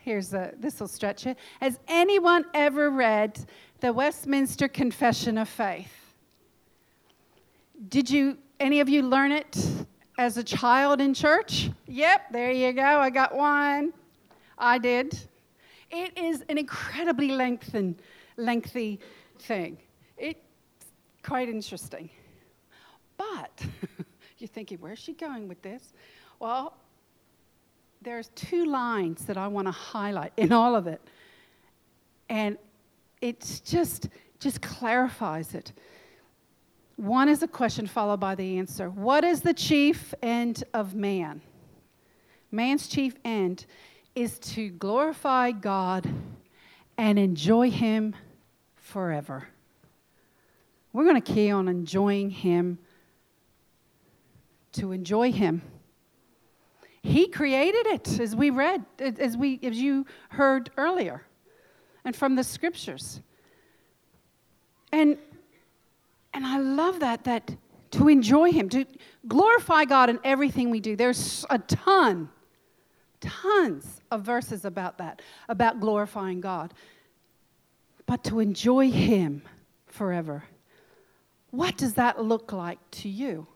here's 0.01 0.35
a, 0.35 0.53
this 0.59 0.79
will 0.79 0.89
stretch 0.89 1.27
it. 1.27 1.39
Has 1.61 1.81
anyone 1.89 2.45
ever 2.53 2.91
read 2.91 3.45
the 3.81 3.93
Westminster 3.93 4.69
Confession 4.69 5.39
of 5.39 5.49
Faith? 5.49 5.93
Did 7.89 8.09
you, 8.11 8.39
any 8.61 8.81
of 8.81 8.89
you 8.89 9.03
learn 9.03 9.33
it 9.33 9.57
as 10.19 10.37
a 10.37 10.45
child 10.45 11.01
in 11.01 11.15
church? 11.15 11.71
Yep, 11.87 12.33
there 12.33 12.53
you 12.53 12.73
go. 12.73 12.83
I 12.83 13.11
got 13.11 13.35
one. 13.35 13.93
I 14.59 14.79
did. 14.79 15.19
It 15.95 16.19
is 16.19 16.43
an 16.49 16.59
incredibly 16.59 17.29
lengthen, 17.29 17.95
lengthy 18.37 18.99
thing. 19.39 19.79
It's 20.19 20.41
quite 21.23 21.49
interesting. 21.49 22.11
But 23.17 23.65
you're 24.39 24.49
thinking, 24.49 24.79
where's 24.81 24.99
she 24.99 25.13
going 25.13 25.47
with 25.47 25.63
this? 25.63 25.93
Well, 26.41 26.75
there's 28.03 28.29
two 28.35 28.65
lines 28.65 29.25
that 29.27 29.37
I 29.37 29.47
want 29.47 29.69
to 29.69 29.73
highlight 29.73 30.33
in 30.37 30.51
all 30.51 30.75
of 30.75 30.89
it. 30.89 31.01
And 32.29 32.59
it's 33.21 33.61
just 33.61 34.09
just 34.41 34.61
clarifies 34.61 35.55
it. 35.55 35.73
One 36.97 37.29
is 37.29 37.43
a 37.45 37.49
question 37.49 37.87
followed 37.87 38.19
by 38.19 38.35
the 38.35 38.59
answer. 38.59 38.91
What 38.91 39.23
is 39.23 39.43
the 39.43 39.55
chief 39.55 40.13
end 40.23 40.65
of 40.75 40.95
man? 40.95 41.41
Man's 42.51 42.89
chief 42.89 43.15
end 43.25 43.65
is 44.15 44.39
to 44.39 44.71
glorify 44.71 45.51
God 45.51 46.09
and 46.97 47.19
enjoy 47.19 47.71
Him 47.71 48.15
forever. 48.77 49.49
We're 50.93 51.05
going 51.05 51.21
to 51.21 51.33
key 51.33 51.51
on 51.51 51.69
enjoying 51.69 52.31
Him 52.31 52.79
to 54.73 54.93
enjoy 54.93 55.33
Him. 55.33 55.63
He 57.03 57.27
created 57.29 57.87
it, 57.87 58.21
as 58.21 58.35
we 58.35 58.51
read, 58.51 58.85
as, 58.99 59.37
we, 59.37 59.61
as 59.63 59.77
you 59.77 60.07
heard 60.31 60.71
earlier, 60.77 61.27
and 62.05 62.15
from 62.15 62.35
the 62.35 62.45
scriptures. 62.45 63.21
And, 64.93 65.19
and 66.33 66.47
I 66.47 66.59
love 66.59 67.01
that, 67.01 67.25
that 67.25 67.57
to 67.91 68.09
enjoy 68.09 68.53
Him, 68.53 68.69
to 68.71 68.87
glorify 69.27 69.85
God 69.85 70.09
in 70.09 70.19
everything 70.25 70.71
we 70.71 70.81
do. 70.81 70.97
There's 70.97 71.45
a 71.51 71.59
ton, 71.59 72.31
tons 73.25 74.01
of 74.11 74.23
verses 74.23 74.65
about 74.65 74.99
that, 74.99 75.23
about 75.49 75.81
glorifying 75.81 76.41
God. 76.41 76.75
But 78.07 78.23
to 78.25 78.41
enjoy 78.41 78.91
Him 78.91 79.43
forever. 79.87 80.45
What 81.51 81.77
does 81.77 81.95
that 81.95 82.23
look 82.23 82.53
like 82.53 82.79
to 82.93 83.09
you? 83.09 83.47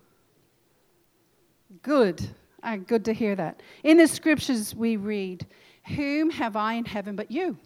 Good. 1.83 2.27
Uh, 2.63 2.77
good 2.77 3.05
to 3.05 3.13
hear 3.13 3.37
that. 3.37 3.63
In 3.85 3.99
the 3.99 4.09
scriptures, 4.09 4.75
we 4.75 4.97
read, 4.97 5.47
Whom 5.97 6.31
have 6.31 6.57
I 6.57 6.75
in 6.75 6.85
heaven 6.85 7.17
but 7.17 7.31
you? 7.31 7.59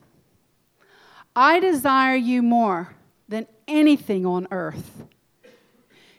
I 1.35 1.61
desire 1.61 2.17
you 2.17 2.43
more 2.43 2.95
than 3.29 3.47
anything 3.67 4.27
on 4.27 4.49
earth. 4.51 5.05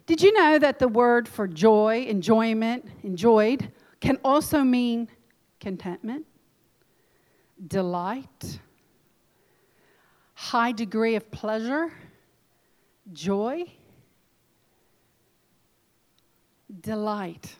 Did 0.05 0.21
you 0.21 0.33
know 0.33 0.59
that 0.59 0.79
the 0.79 0.87
word 0.87 1.27
for 1.27 1.47
joy, 1.47 2.05
enjoyment, 2.07 2.85
enjoyed, 3.03 3.71
can 4.01 4.17
also 4.23 4.63
mean 4.63 5.07
contentment, 5.63 6.25
delight, 7.67 8.59
high 10.33 10.73
degree 10.73 11.15
of 11.15 11.31
pleasure, 11.31 11.93
joy, 13.13 13.63
delight, 16.81 17.55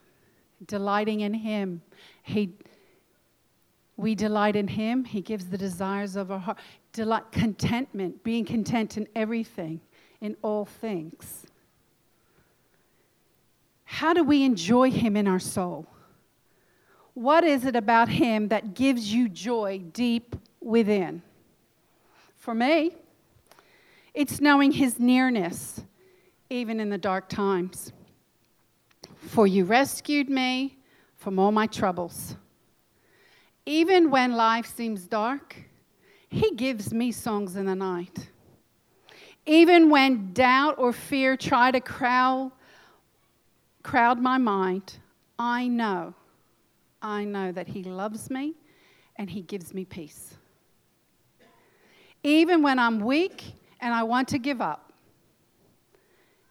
delighting 0.67 1.21
in 1.21 1.33
Him. 1.33 1.81
He, 2.23 2.51
we 3.95 4.15
delight 4.15 4.57
in 4.57 4.67
Him. 4.67 5.05
He 5.05 5.21
gives 5.21 5.45
the 5.45 5.57
desires 5.57 6.17
of 6.17 6.29
our 6.29 6.39
heart 6.39 6.57
delight, 6.91 7.31
contentment, 7.31 8.21
being 8.21 8.43
content 8.43 8.97
in 8.97 9.07
everything, 9.15 9.79
in 10.19 10.35
all 10.41 10.65
things. 10.65 11.47
How 13.85 14.13
do 14.13 14.25
we 14.25 14.43
enjoy 14.43 14.91
Him 14.91 15.15
in 15.15 15.25
our 15.25 15.39
soul? 15.39 15.87
What 17.13 17.43
is 17.43 17.65
it 17.65 17.75
about 17.75 18.09
Him 18.09 18.47
that 18.49 18.73
gives 18.73 19.13
you 19.13 19.29
joy 19.29 19.79
deep 19.93 20.35
within? 20.59 21.21
For 22.37 22.53
me, 22.53 22.93
it's 24.13 24.41
knowing 24.41 24.71
His 24.71 24.99
nearness, 24.99 25.81
even 26.49 26.79
in 26.79 26.89
the 26.89 26.97
dark 26.97 27.29
times. 27.29 27.91
For 29.19 29.47
you 29.47 29.65
rescued 29.65 30.29
me 30.29 30.77
from 31.15 31.39
all 31.39 31.51
my 31.51 31.67
troubles. 31.67 32.35
Even 33.65 34.11
when 34.11 34.33
life 34.33 34.65
seems 34.65 35.05
dark, 35.05 35.55
he 36.29 36.51
gives 36.55 36.93
me 36.93 37.11
songs 37.11 37.55
in 37.55 37.65
the 37.65 37.75
night. 37.75 38.29
Even 39.45 39.89
when 39.89 40.33
doubt 40.33 40.75
or 40.77 40.91
fear 40.91 41.37
try 41.37 41.71
to 41.71 41.79
crowd, 41.79 42.51
crowd 43.83 44.19
my 44.19 44.37
mind, 44.37 44.97
I 45.37 45.67
know, 45.67 46.13
I 47.03 47.25
know 47.25 47.51
that 47.51 47.67
He 47.67 47.83
loves 47.83 48.29
me 48.29 48.53
and 49.17 49.29
He 49.29 49.41
gives 49.41 49.73
me 49.73 49.85
peace. 49.85 50.33
Even 52.23 52.63
when 52.63 52.79
I'm 52.79 53.01
weak 53.01 53.43
and 53.81 53.93
I 53.93 54.03
want 54.03 54.29
to 54.29 54.39
give 54.39 54.61
up, 54.61 54.93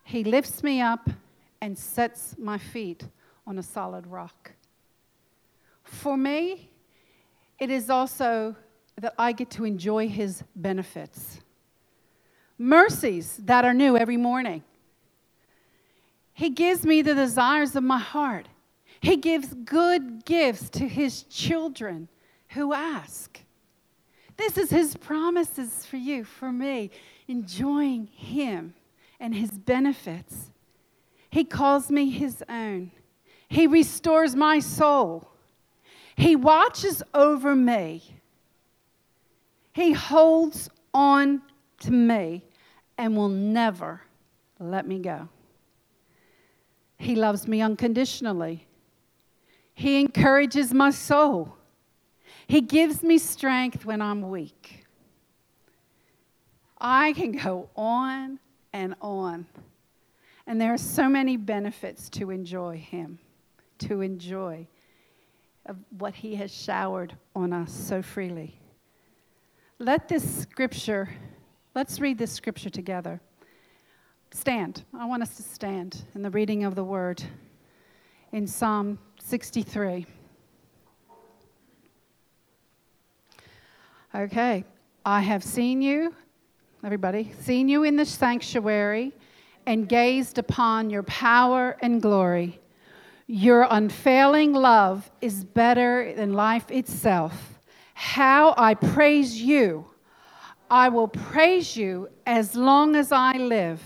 He 0.05 0.23
lifts 0.23 0.63
me 0.63 0.81
up 0.81 1.09
and 1.63 1.77
sets 1.77 2.37
my 2.39 2.59
feet 2.59 3.09
on 3.47 3.59
a 3.59 3.63
solid 3.63 4.07
rock. 4.07 4.53
For 5.83 6.17
me, 6.17 6.71
it 7.59 7.71
is 7.71 7.89
also 7.89 8.55
that 9.01 9.15
I 9.19 9.33
get 9.33 9.51
to 9.53 9.65
enjoy 9.65 10.09
His 10.09 10.45
benefits. 10.55 11.41
Mercies 12.59 13.39
that 13.45 13.65
are 13.65 13.73
new 13.73 13.97
every 13.97 14.19
morning. 14.19 14.63
He 16.35 16.51
gives 16.51 16.85
me 16.85 17.03
the 17.03 17.15
desires 17.15 17.75
of 17.77 17.83
my 17.83 17.99
heart. 17.99 18.49
He 19.03 19.17
gives 19.17 19.53
good 19.53 20.25
gifts 20.25 20.71
to 20.71 20.87
His 20.89 21.25
children 21.25 22.09
who 22.51 22.73
ask. 22.73 23.41
This 24.37 24.57
is 24.57 24.71
His 24.71 24.97
promises 24.97 25.85
for 25.85 25.97
you, 25.97 26.23
for 26.23 26.53
me, 26.53 26.91
enjoying 27.27 28.07
Him 28.07 28.75
and 29.19 29.35
His 29.35 29.51
benefits. 29.51 30.53
He 31.31 31.43
calls 31.43 31.91
me 31.91 32.11
His 32.11 32.45
own. 32.49 32.93
He 33.49 33.67
restores 33.67 34.37
my 34.37 34.61
soul. 34.61 35.29
He 36.15 36.37
watches 36.37 37.03
over 37.13 37.57
me. 37.57 38.21
He 39.73 39.93
holds 39.93 40.71
on 40.95 41.43
to 41.81 41.91
me 41.91 42.45
and 42.97 43.17
will 43.17 43.29
never 43.29 44.03
let 44.61 44.87
me 44.87 45.01
go. 45.01 45.29
He 46.99 47.17
loves 47.17 47.49
me 47.49 47.61
unconditionally. 47.61 48.69
He 49.75 50.01
encourages 50.01 50.73
my 50.73 50.91
soul. 50.91 51.57
He 52.47 52.61
gives 52.61 53.03
me 53.03 53.19
strength 53.19 53.85
when 53.85 54.03
I'm 54.03 54.29
weak. 54.29 54.85
I 56.79 57.13
can 57.13 57.33
go 57.33 57.71
on 57.77 58.39
and 58.73 58.95
on. 59.01 59.47
And 60.47 60.61
there 60.61 60.75
are 60.75 60.79
so 60.79 61.09
many 61.09 61.37
benefits 61.37 62.09
to 62.11 62.31
enjoy 62.31 62.77
Him, 62.79 63.19
to 63.79 64.01
enjoy 64.01 64.67
of 65.67 65.77
what 65.99 66.15
He 66.15 66.35
has 66.37 66.53
showered 66.53 67.17
on 67.37 67.53
us 67.53 67.73
so 67.73 68.03
freely. 68.03 68.59
Let 69.79 70.09
this 70.09 70.43
scripture, 70.43 71.09
let's 71.75 72.01
read 72.01 72.19
this 72.19 72.33
scripture 72.33 72.71
together. 72.71 73.21
Stand. 74.33 74.85
I 74.93 75.07
want 75.07 75.23
us 75.23 75.37
to 75.37 75.43
stand 75.43 76.05
in 76.15 76.23
the 76.23 76.31
reading 76.31 76.65
of 76.65 76.75
the 76.75 76.85
word 76.85 77.23
in 78.33 78.47
Psalm 78.47 78.99
63. 79.25 80.07
Okay. 84.15 84.65
I 85.05 85.21
have 85.21 85.43
seen 85.43 85.83
you, 85.83 86.15
everybody, 86.85 87.33
seen 87.41 87.69
you 87.69 87.83
in 87.83 87.97
the 87.97 88.05
sanctuary 88.05 89.13
and 89.67 89.89
gazed 89.89 90.39
upon 90.39 90.91
your 90.91 91.03
power 91.05 91.77
and 91.81 92.01
glory. 92.01 92.61
Your 93.27 93.67
unfailing 93.71 94.53
love 94.53 95.11
is 95.21 95.45
better 95.45 96.13
than 96.15 96.35
life 96.35 96.71
itself. 96.71 97.59
How 97.95 98.55
I 98.57 98.75
praise 98.75 99.41
you. 99.41 99.87
I 100.71 100.89
will 100.89 101.09
praise 101.09 101.77
you 101.77 102.09
as 102.27 102.55
long 102.55 102.97
as 102.97 103.13
I 103.13 103.33
live, 103.33 103.81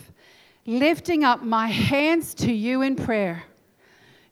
lifting 0.66 1.24
up 1.24 1.42
my 1.42 1.68
hands 1.68 2.34
to 2.34 2.52
you 2.52 2.82
in 2.82 2.96
prayer. 2.96 3.44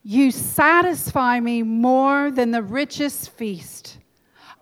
You 0.07 0.33
satisfy 0.33 1.41
me 1.41 1.63
more 1.63 2.31
than 2.31 2.51
the 2.51 2.63
richest 2.63 3.31
feast. 3.31 3.97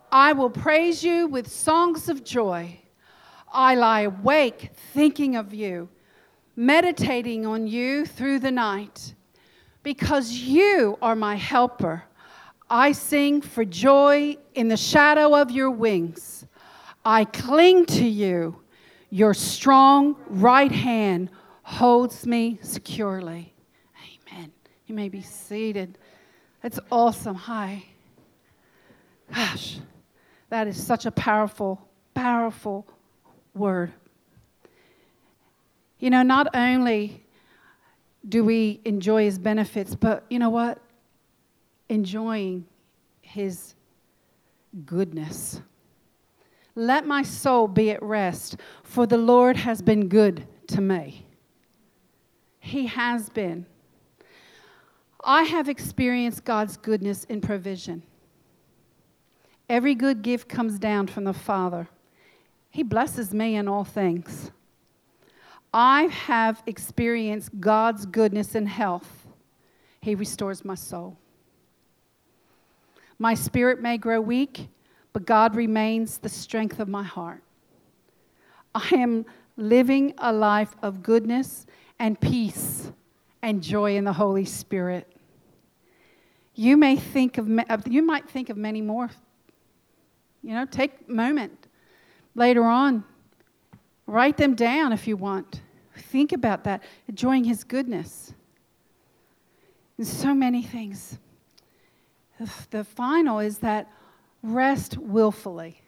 I 0.09 0.31
will 0.31 0.49
praise 0.49 1.03
you 1.03 1.27
with 1.27 1.51
songs 1.51 2.07
of 2.07 2.23
joy. 2.23 2.79
I 3.51 3.75
lie 3.75 4.01
awake 4.01 4.71
thinking 4.93 5.35
of 5.35 5.53
you, 5.53 5.89
meditating 6.55 7.45
on 7.45 7.67
you 7.67 8.05
through 8.05 8.39
the 8.39 8.51
night, 8.51 9.15
because 9.83 10.31
you 10.31 10.97
are 11.01 11.15
my 11.15 11.35
helper. 11.35 12.05
I 12.69 12.93
sing 12.93 13.41
for 13.41 13.65
joy 13.65 14.37
in 14.55 14.69
the 14.69 14.77
shadow 14.77 15.35
of 15.35 15.51
your 15.51 15.71
wings. 15.71 16.45
I 17.03 17.25
cling 17.25 17.85
to 17.87 18.07
you. 18.07 18.61
Your 19.09 19.33
strong 19.33 20.15
right 20.27 20.71
hand 20.71 21.31
holds 21.63 22.25
me 22.25 22.59
securely. 22.61 23.52
You 24.87 24.95
may 24.95 25.09
be 25.09 25.21
seated. 25.21 25.97
It's 26.63 26.79
awesome. 26.91 27.35
Hi. 27.35 27.83
Gosh, 29.33 29.79
that 30.49 30.67
is 30.67 30.81
such 30.81 31.05
a 31.05 31.11
powerful, 31.11 31.87
powerful 32.13 32.85
word. 33.53 33.93
You 35.99 36.09
know, 36.09 36.23
not 36.23 36.53
only 36.53 37.23
do 38.27 38.43
we 38.43 38.81
enjoy 38.85 39.23
his 39.23 39.39
benefits, 39.39 39.95
but 39.95 40.25
you 40.29 40.39
know 40.39 40.49
what? 40.49 40.79
Enjoying 41.89 42.65
his 43.21 43.75
goodness. 44.85 45.61
Let 46.75 47.05
my 47.05 47.23
soul 47.23 47.67
be 47.67 47.91
at 47.91 48.01
rest, 48.01 48.57
for 48.83 49.05
the 49.05 49.17
Lord 49.17 49.57
has 49.57 49.81
been 49.81 50.07
good 50.07 50.45
to 50.67 50.81
me. 50.81 51.25
He 52.59 52.87
has 52.87 53.29
been. 53.29 53.65
I 55.23 55.43
have 55.43 55.69
experienced 55.69 56.43
God's 56.43 56.77
goodness 56.77 57.23
in 57.25 57.41
provision. 57.41 58.03
Every 59.69 59.95
good 59.95 60.21
gift 60.21 60.49
comes 60.49 60.77
down 60.77 61.07
from 61.07 61.23
the 61.23 61.33
Father. 61.33 61.87
He 62.69 62.83
blesses 62.83 63.33
me 63.33 63.55
in 63.55 63.67
all 63.67 63.85
things. 63.85 64.51
I 65.73 66.03
have 66.03 66.61
experienced 66.65 67.49
God's 67.59 68.05
goodness 68.05 68.53
in 68.53 68.65
health. 68.65 69.27
He 70.01 70.15
restores 70.15 70.65
my 70.65 70.75
soul. 70.75 71.17
My 73.17 73.33
spirit 73.33 73.81
may 73.81 73.97
grow 73.97 74.19
weak, 74.19 74.67
but 75.13 75.25
God 75.25 75.55
remains 75.55 76.17
the 76.17 76.29
strength 76.29 76.79
of 76.79 76.89
my 76.89 77.03
heart. 77.03 77.41
I 78.75 78.89
am 78.93 79.25
living 79.55 80.13
a 80.17 80.33
life 80.33 80.75
of 80.81 81.03
goodness 81.03 81.65
and 81.99 82.19
peace 82.19 82.91
and 83.41 83.61
joy 83.61 83.95
in 83.95 84.03
the 84.03 84.13
Holy 84.13 84.45
Spirit. 84.45 85.12
You 86.55 86.77
may 86.77 86.95
think 86.95 87.37
of 87.37 87.47
you 87.87 88.03
might 88.03 88.29
think 88.29 88.49
of 88.49 88.57
many 88.57 88.81
more. 88.81 89.09
You 90.41 90.53
know, 90.53 90.65
take 90.65 90.91
a 91.07 91.11
moment 91.11 91.67
later 92.35 92.63
on. 92.63 93.03
Write 94.05 94.37
them 94.37 94.53
down 94.53 94.91
if 94.93 95.07
you 95.07 95.15
want. 95.15 95.61
Think 95.95 96.31
about 96.31 96.63
that, 96.65 96.83
enjoying 97.07 97.43
his 97.43 97.63
goodness. 97.63 98.33
And 99.97 100.05
so 100.05 100.33
many 100.33 100.63
things. 100.63 101.17
The 102.71 102.83
final 102.83 103.39
is 103.39 103.59
that 103.59 103.89
rest 104.41 104.97
willfully. 104.97 105.81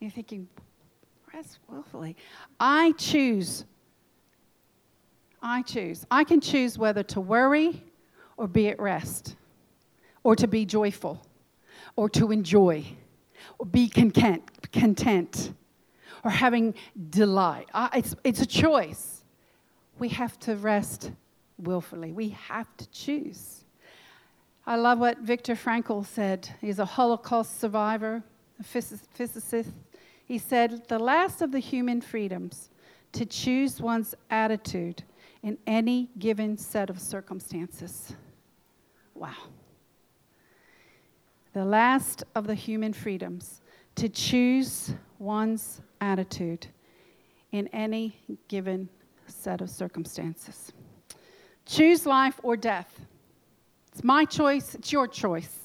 You're 0.00 0.10
thinking, 0.10 0.48
rest 1.32 1.58
willfully. 1.68 2.16
I 2.60 2.92
choose. 2.92 3.64
I 5.40 5.62
choose. 5.62 6.04
I 6.10 6.24
can 6.24 6.40
choose 6.40 6.76
whether 6.76 7.02
to 7.04 7.20
worry 7.20 7.82
or 8.36 8.46
be 8.46 8.68
at 8.68 8.78
rest, 8.78 9.36
or 10.24 10.34
to 10.34 10.48
be 10.48 10.64
joyful, 10.64 11.24
or 11.94 12.08
to 12.08 12.32
enjoy, 12.32 12.84
or 13.58 13.66
be 13.66 13.88
content, 13.88 14.42
content, 14.72 15.52
or 16.24 16.30
having 16.30 16.74
delight. 17.10 17.68
It's, 17.94 18.16
it's 18.24 18.40
a 18.40 18.46
choice. 18.46 19.22
We 19.98 20.08
have 20.08 20.36
to 20.40 20.56
rest 20.56 21.12
willfully. 21.58 22.12
We 22.12 22.30
have 22.30 22.74
to 22.78 22.90
choose. 22.90 23.64
I 24.66 24.76
love 24.76 24.98
what 24.98 25.18
Viktor 25.18 25.54
Frankl 25.54 26.04
said. 26.04 26.48
He's 26.60 26.78
a 26.78 26.84
Holocaust 26.84 27.60
survivor, 27.60 28.22
a 28.58 28.64
physicist. 28.64 29.70
He 30.24 30.38
said, 30.38 30.88
The 30.88 30.98
last 30.98 31.42
of 31.42 31.52
the 31.52 31.58
human 31.58 32.00
freedoms 32.00 32.70
to 33.12 33.26
choose 33.26 33.80
one's 33.80 34.14
attitude 34.30 35.04
in 35.42 35.58
any 35.66 36.08
given 36.18 36.56
set 36.56 36.88
of 36.88 36.98
circumstances. 36.98 38.14
Wow. 39.14 39.34
The 41.54 41.64
last 41.64 42.24
of 42.34 42.48
the 42.48 42.54
human 42.54 42.92
freedoms 42.92 43.62
to 43.94 44.08
choose 44.08 44.92
one's 45.20 45.80
attitude 46.00 46.66
in 47.52 47.68
any 47.68 48.18
given 48.48 48.88
set 49.28 49.60
of 49.60 49.70
circumstances. 49.70 50.72
Choose 51.64 52.06
life 52.06 52.40
or 52.42 52.56
death. 52.56 53.00
It's 53.92 54.02
my 54.02 54.24
choice, 54.24 54.74
it's 54.74 54.90
your 54.90 55.06
choice. 55.06 55.56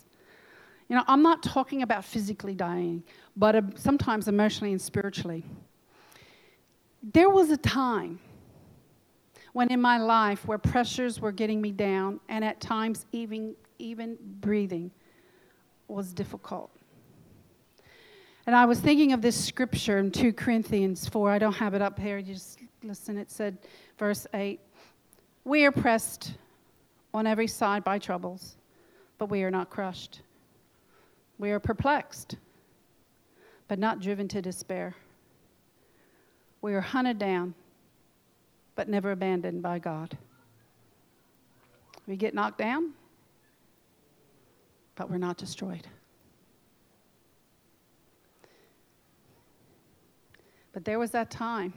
You 0.90 0.96
know, 0.96 1.04
I'm 1.08 1.24
not 1.24 1.42
talking 1.42 1.82
about 1.82 2.06
physically 2.06 2.54
dying, 2.54 3.04
but 3.36 3.56
uh, 3.56 3.62
sometimes 3.74 4.28
emotionally 4.28 4.72
and 4.72 4.82
spiritually. 4.82 5.44
There 7.02 7.32
was 7.32 7.50
a 7.50 7.58
time 7.58 8.20
when 9.54 9.72
in 9.72 9.82
my 9.82 9.98
life 9.98 10.48
where 10.48 10.60
pressures 10.60 11.20
were 11.20 11.32
getting 11.32 11.60
me 11.60 11.72
down 11.72 12.20
and 12.30 12.46
at 12.46 12.62
times 12.62 13.08
even 13.12 13.56
even 13.80 14.18
breathing 14.40 14.92
was 15.90 16.14
difficult. 16.14 16.72
And 18.46 18.56
I 18.56 18.66
was 18.66 18.80
thinking 18.80 19.14
of 19.14 19.22
this 19.22 19.36
scripture 19.44 20.00
in 20.00 20.12
2 20.12 20.34
Corinthians 20.34 21.08
4. 21.08 21.30
I 21.32 21.38
don't 21.38 21.54
have 21.54 21.74
it 21.74 21.82
up 21.82 22.00
here. 22.00 22.18
You 22.18 22.34
just 22.34 22.60
listen. 22.84 23.18
It 23.18 23.30
said, 23.30 23.58
verse 23.98 24.26
8 24.34 24.60
We 25.44 25.66
are 25.66 25.72
pressed 25.72 26.34
on 27.14 27.28
every 27.28 27.48
side 27.48 27.84
by 27.84 28.00
troubles, 28.00 28.56
but 29.18 29.30
we 29.30 29.44
are 29.44 29.52
not 29.52 29.70
crushed. 29.70 30.22
We 31.38 31.52
are 31.52 31.60
perplexed, 31.60 32.38
but 33.68 33.80
not 33.80 34.02
driven 34.02 34.28
to 34.30 34.42
despair. 34.42 34.96
We 36.62 36.74
are 36.74 36.82
hunted 36.82 37.20
down, 37.20 37.54
but 38.76 38.90
never 38.90 39.12
abandoned 39.12 39.62
by 39.62 39.80
God. 39.80 40.18
We 42.08 42.16
get 42.16 42.34
knocked 42.34 42.58
down, 42.58 42.94
but 45.00 45.10
we're 45.10 45.18
not 45.18 45.38
destroyed. 45.38 45.88
But 50.74 50.84
there 50.84 51.00
was 51.00 51.12
that 51.12 51.32
time 51.32 51.72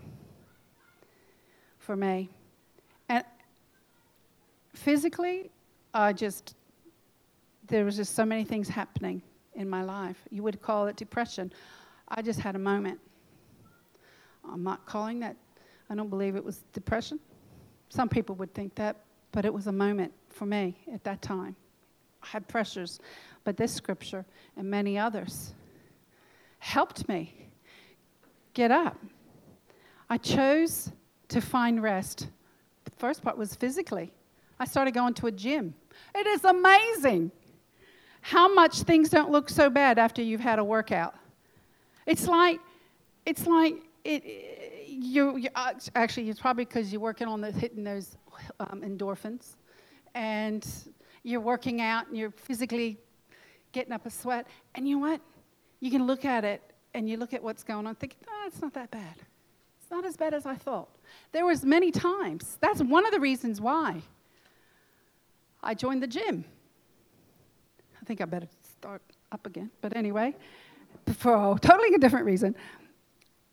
for 1.78 1.94
me 1.94 2.30
And 3.08 3.24
physically, 4.74 5.52
I 5.94 6.12
just, 6.12 6.56
there 7.68 7.84
was 7.84 7.94
just 7.94 8.16
so 8.16 8.24
many 8.24 8.42
things 8.42 8.68
happening 8.68 9.22
in 9.54 9.70
my 9.70 9.84
life. 9.84 10.16
You 10.32 10.42
would 10.42 10.60
call 10.60 10.88
it 10.88 10.96
depression. 10.96 11.52
I 12.08 12.22
just 12.22 12.40
had 12.40 12.56
a 12.56 12.58
moment. 12.58 12.98
I'm 14.44 14.64
not 14.64 14.84
calling 14.84 15.20
that, 15.20 15.36
I 15.88 15.94
don't 15.94 16.10
believe 16.10 16.34
it 16.34 16.44
was 16.44 16.64
depression. 16.72 17.20
Some 17.88 18.08
people 18.08 18.34
would 18.36 18.52
think 18.52 18.74
that, 18.74 18.96
but 19.30 19.44
it 19.44 19.54
was 19.54 19.68
a 19.68 19.72
moment 19.72 20.12
for 20.28 20.44
me 20.44 20.76
at 20.92 21.04
that 21.04 21.22
time. 21.22 21.54
Had 22.22 22.48
pressures, 22.48 23.00
but 23.44 23.56
this 23.56 23.74
scripture 23.74 24.24
and 24.56 24.70
many 24.70 24.98
others 24.98 25.52
helped 26.58 27.08
me 27.08 27.34
get 28.54 28.70
up. 28.70 28.96
I 30.08 30.18
chose 30.18 30.90
to 31.28 31.40
find 31.40 31.82
rest. 31.82 32.28
The 32.84 32.90
first 32.92 33.22
part 33.22 33.36
was 33.36 33.54
physically. 33.54 34.12
I 34.60 34.64
started 34.64 34.94
going 34.94 35.14
to 35.14 35.26
a 35.26 35.32
gym. 35.32 35.74
It 36.14 36.26
is 36.26 36.44
amazing 36.44 37.32
how 38.20 38.52
much 38.54 38.82
things 38.82 39.08
don't 39.08 39.30
look 39.30 39.48
so 39.50 39.68
bad 39.68 39.98
after 39.98 40.22
you've 40.22 40.40
had 40.40 40.58
a 40.58 40.64
workout. 40.64 41.14
It's 42.06 42.28
like, 42.28 42.60
it's 43.26 43.46
like 43.46 43.74
it, 44.04 44.24
you, 44.86 45.36
you 45.36 45.48
uh, 45.54 45.72
actually 45.94 46.28
it's 46.28 46.40
probably 46.40 46.64
because 46.64 46.92
you're 46.92 47.00
working 47.00 47.26
on 47.26 47.40
the 47.40 47.50
hitting 47.50 47.84
those 47.84 48.16
um, 48.60 48.82
endorphins, 48.82 49.56
and 50.14 50.66
you're 51.22 51.40
working 51.40 51.80
out 51.80 52.08
and 52.08 52.16
you're 52.16 52.30
physically 52.30 52.98
getting 53.72 53.92
up 53.92 54.06
a 54.06 54.10
sweat. 54.10 54.46
And 54.74 54.88
you 54.88 54.96
know 54.96 55.02
what? 55.02 55.20
You 55.80 55.90
can 55.90 56.06
look 56.06 56.24
at 56.24 56.44
it 56.44 56.62
and 56.94 57.08
you 57.08 57.16
look 57.16 57.32
at 57.32 57.42
what's 57.42 57.62
going 57.62 57.86
on, 57.86 57.94
thinking, 57.94 58.20
oh, 58.28 58.44
it's 58.46 58.60
not 58.60 58.74
that 58.74 58.90
bad. 58.90 59.14
It's 59.80 59.90
not 59.90 60.04
as 60.04 60.16
bad 60.16 60.34
as 60.34 60.46
I 60.46 60.54
thought. 60.54 60.90
There 61.32 61.46
was 61.46 61.64
many 61.64 61.90
times. 61.90 62.58
That's 62.60 62.82
one 62.82 63.06
of 63.06 63.12
the 63.12 63.20
reasons 63.20 63.60
why. 63.60 64.02
I 65.62 65.74
joined 65.74 66.02
the 66.02 66.06
gym. 66.06 66.44
I 68.00 68.04
think 68.04 68.20
I 68.20 68.24
better 68.24 68.48
start 68.62 69.02
up 69.30 69.46
again. 69.46 69.70
But 69.80 69.96
anyway, 69.96 70.34
for 71.14 71.58
totally 71.58 71.94
a 71.94 71.98
different 71.98 72.26
reason. 72.26 72.54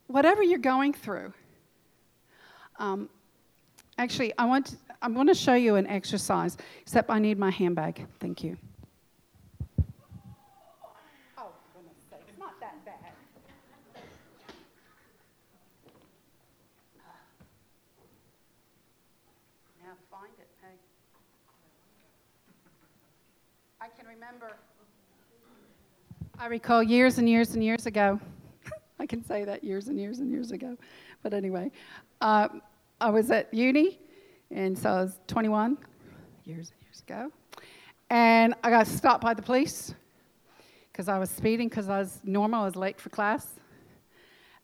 Whatever 0.08 0.42
you're 0.42 0.58
going 0.58 0.94
through, 0.94 1.34
um, 2.80 3.10
actually, 4.00 4.34
I 4.38 4.46
want 4.46 4.68
to, 4.68 4.76
I'm 5.02 5.14
going 5.14 5.28
to 5.28 5.36
show 5.36 5.54
you 5.54 5.76
an 5.76 5.86
exercise, 5.88 6.58
except 6.82 7.10
I 7.10 7.20
need 7.20 7.38
my 7.38 7.52
handbag. 7.52 8.06
Thank 8.20 8.44
you. 8.44 8.58
Oh, 11.38 11.52
say, 12.10 12.18
it's 12.28 12.40
not 12.40 12.60
that 12.62 12.84
bad. 12.86 12.96
Now 19.84 19.92
find 20.10 20.32
it, 20.40 20.48
hey. 20.62 20.76
I 23.82 23.88
can 23.90 24.08
remember, 24.08 24.56
I 26.40 26.48
recall 26.48 26.82
years 26.82 27.18
and 27.18 27.28
years 27.28 27.54
and 27.54 27.64
years 27.64 27.86
ago, 27.86 28.20
I 29.00 29.06
can 29.06 29.26
say 29.26 29.44
that 29.44 29.64
years 29.64 29.90
and 29.90 30.00
years 30.00 30.20
and 30.20 30.32
years 30.32 30.52
ago, 30.52 30.78
but 31.22 31.34
anyway, 31.34 31.70
uh, 32.22 32.48
I 33.02 33.10
was 33.10 33.32
at 33.32 33.54
uni, 33.54 34.00
and 34.52 34.78
so 34.78 34.90
I 34.90 35.02
was 35.04 35.20
21, 35.28 35.78
years 36.44 36.72
and 36.72 36.82
years 36.82 37.02
ago. 37.08 37.32
And 38.10 38.56
I 38.64 38.70
got 38.70 38.88
stopped 38.88 39.24
by 39.24 39.34
the 39.34 39.42
police 39.42 39.94
because 40.92 41.08
I 41.08 41.18
was 41.18 41.30
speeding 41.30 41.70
because 41.70 41.88
I 41.88 42.00
was 42.00 42.20
normal, 42.24 42.64
I 42.64 42.66
was 42.66 42.76
late 42.76 43.00
for 43.00 43.10
class. 43.10 43.48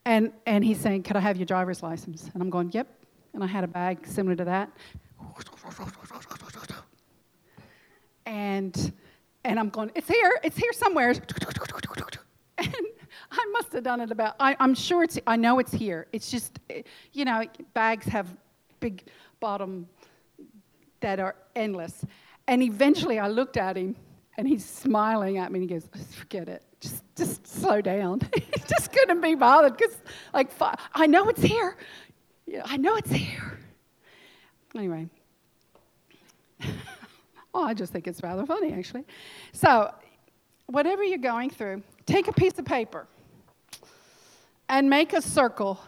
And, 0.04 0.34
and 0.46 0.66
he's 0.66 0.80
saying, 0.80 1.04
Could 1.04 1.16
I 1.16 1.22
have 1.22 1.38
your 1.38 1.46
driver's 1.46 1.82
license? 1.82 2.30
And 2.34 2.42
I'm 2.42 2.50
going, 2.50 2.72
Yep. 2.72 2.88
And 3.34 3.44
I 3.44 3.48
had 3.48 3.64
a 3.64 3.68
bag 3.68 4.06
similar 4.06 4.36
to 4.36 4.46
that. 4.46 4.70
And, 8.26 8.94
and 9.44 9.60
I'm 9.60 9.70
going, 9.70 9.92
It's 9.96 10.10
here, 10.10 10.40
it's 10.44 10.58
here 10.58 10.74
somewhere. 10.74 11.14
Must 13.56 13.72
have 13.72 13.84
done 13.84 14.02
it 14.02 14.12
about, 14.12 14.36
I, 14.38 14.58
I'm 14.60 14.76
sure 14.76 15.02
it's, 15.04 15.18
I 15.26 15.38
know 15.38 15.60
it's 15.60 15.72
here. 15.72 16.08
It's 16.12 16.30
just, 16.30 16.60
you 17.14 17.24
know, 17.24 17.46
bags 17.74 18.06
have 18.08 18.28
big 18.82 19.04
bottom 19.40 19.88
that 21.00 21.22
are 21.22 21.38
endless. 21.56 22.04
And 22.50 22.62
eventually 22.62 23.18
I 23.18 23.30
looked 23.30 23.56
at 23.56 23.78
him 23.78 23.96
and 24.38 24.46
he's 24.46 24.66
smiling 24.66 25.38
at 25.38 25.54
me 25.54 25.62
and 25.62 25.70
he 25.70 25.74
goes, 25.74 25.88
forget 26.12 26.50
it. 26.50 26.64
Just, 26.82 27.02
just 27.16 27.48
slow 27.48 27.80
down. 27.80 28.20
he 28.36 28.62
just 28.68 28.92
couldn't 28.92 29.22
be 29.22 29.36
bothered 29.36 29.78
because, 29.78 29.96
like, 30.34 30.52
I 30.94 31.08
know 31.08 31.30
it's 31.30 31.42
here. 31.42 31.78
Yeah, 32.46 32.64
I 32.66 32.76
know 32.76 32.98
it's 32.98 33.12
here. 33.12 33.58
Anyway. 34.76 35.08
well, 36.60 36.74
oh, 37.54 37.64
I 37.64 37.74
just 37.74 37.94
think 37.94 38.06
it's 38.06 38.22
rather 38.22 38.46
funny, 38.46 38.74
actually. 38.74 39.06
So, 39.54 39.94
whatever 40.66 41.06
you're 41.06 41.20
going 41.20 41.52
through, 41.52 41.84
take 42.06 42.28
a 42.28 42.34
piece 42.34 42.60
of 42.60 42.66
paper 42.66 43.08
and 44.70 44.90
make 44.90 45.14
a 45.14 45.22
circle 45.22 45.80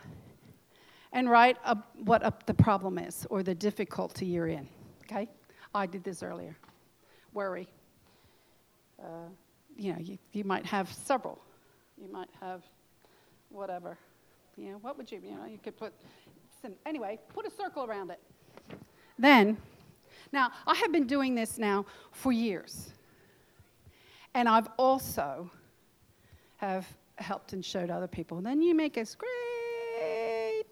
and 1.12 1.30
write 1.30 1.58
a, 1.66 1.78
what 2.04 2.24
a, 2.24 2.34
the 2.46 2.54
problem 2.54 2.98
is 2.98 3.26
or 3.30 3.44
the 3.44 3.56
difficulty 3.56 4.26
you're 4.26 4.48
in. 4.48 4.68
Okay? 5.04 5.28
I 5.74 5.86
did 5.86 6.04
this 6.04 6.24
earlier. 6.24 6.56
Worry. 7.34 7.68
Uh, 9.02 9.30
you 9.76 9.94
know, 9.94 10.00
you, 10.00 10.18
you 10.32 10.44
might 10.44 10.66
have 10.66 10.92
several. 10.92 11.40
You 12.02 12.12
might 12.12 12.30
have 12.40 12.64
whatever. 13.50 13.98
You 14.56 14.72
know, 14.72 14.78
what 14.82 14.98
would 14.98 15.12
you, 15.12 15.20
you 15.24 15.36
know, 15.36 15.46
you 15.46 15.60
could 15.64 15.78
put, 15.78 15.94
some, 16.62 16.74
anyway, 16.86 17.20
put 17.34 17.46
a 17.46 17.52
circle 17.52 17.86
around 17.86 18.12
it. 18.12 18.20
Then, 19.20 19.58
now, 20.32 20.52
I 20.66 20.76
have 20.76 20.92
been 20.92 21.08
doing 21.08 21.36
this 21.36 21.58
now 21.58 21.86
for 22.12 22.32
years. 22.32 22.92
And 24.34 24.50
I've 24.50 24.68
also 24.78 25.50
have 26.58 26.88
helped 27.18 27.54
and 27.54 27.64
showed 27.64 27.90
other 27.90 28.08
people. 28.08 28.38
And 28.38 28.46
Then 28.46 28.62
you 28.62 28.76
make 28.76 28.98
a 28.98 29.06
great 29.18 30.66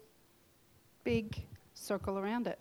big 1.04 1.36
circle 1.74 2.18
around 2.18 2.46
it. 2.46 2.60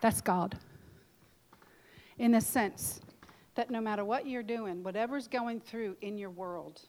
That's 0.00 0.20
God. 0.20 0.58
In 2.18 2.32
the 2.32 2.40
sense 2.40 3.00
that 3.54 3.70
no 3.70 3.80
matter 3.80 4.04
what 4.04 4.26
you're 4.26 4.42
doing, 4.42 4.82
whatever's 4.82 5.28
going 5.28 5.60
through 5.60 5.96
in 6.00 6.18
your 6.18 6.30
world, 6.30 6.80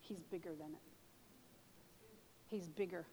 He's 0.00 0.22
bigger 0.30 0.50
than 0.50 0.68
it. 0.68 0.82
He's 2.48 2.68
bigger. 2.68 3.04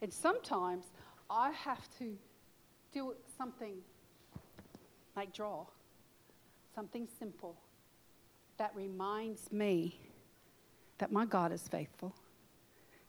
And 0.00 0.12
sometimes 0.12 0.86
I 1.30 1.50
have 1.50 1.86
to 1.98 2.16
do 2.92 3.14
something 3.38 3.76
like 5.14 5.32
draw, 5.32 5.66
something 6.74 7.06
simple 7.18 7.56
that 8.62 8.70
reminds 8.76 9.50
me 9.50 9.98
that 10.98 11.10
my 11.10 11.24
God 11.24 11.50
is 11.50 11.66
faithful, 11.66 12.14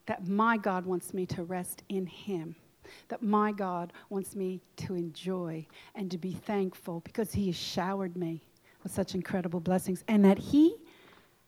that 0.07 0.27
my 0.27 0.57
God 0.57 0.83
wants 0.83 1.13
me 1.13 1.27
to 1.27 1.43
rest 1.43 1.83
in 1.89 2.07
Him 2.07 2.55
that 3.09 3.21
my 3.21 3.51
God 3.51 3.93
wants 4.09 4.35
me 4.35 4.61
to 4.77 4.95
enjoy 4.95 5.65
and 5.93 6.09
to 6.09 6.17
be 6.17 6.33
thankful 6.33 7.01
because 7.01 7.31
He 7.31 7.45
has 7.45 7.55
showered 7.55 8.17
me 8.17 8.41
with 8.81 8.91
such 8.91 9.13
incredible 9.13 9.59
blessings 9.59 10.03
and 10.07 10.25
that 10.25 10.39
He 10.39 10.75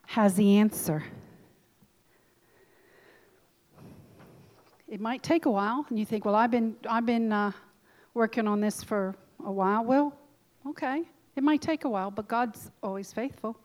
has 0.06 0.36
the 0.36 0.58
answer. 0.60 1.04
It 4.88 5.02
might 5.02 5.24
take 5.24 5.48
a 5.48 5.52
while, 5.52 5.84
and 5.90 5.98
you 5.98 6.06
think, 6.06 6.26
well, 6.26 6.36
I've 6.36 6.52
been, 6.52 6.76
I've 6.88 7.08
been 7.08 7.32
uh, 7.32 7.52
working 8.14 8.48
on 8.48 8.62
this 8.62 8.84
for 8.84 9.16
a 9.44 9.52
while. 9.52 9.84
Well, 9.84 10.16
okay, 10.68 11.02
it 11.36 11.42
might 11.42 11.64
take 11.64 11.86
a 11.86 11.90
while, 11.90 12.12
but 12.12 12.28
God's 12.28 12.70
always 12.84 13.12
faithful. 13.12 13.58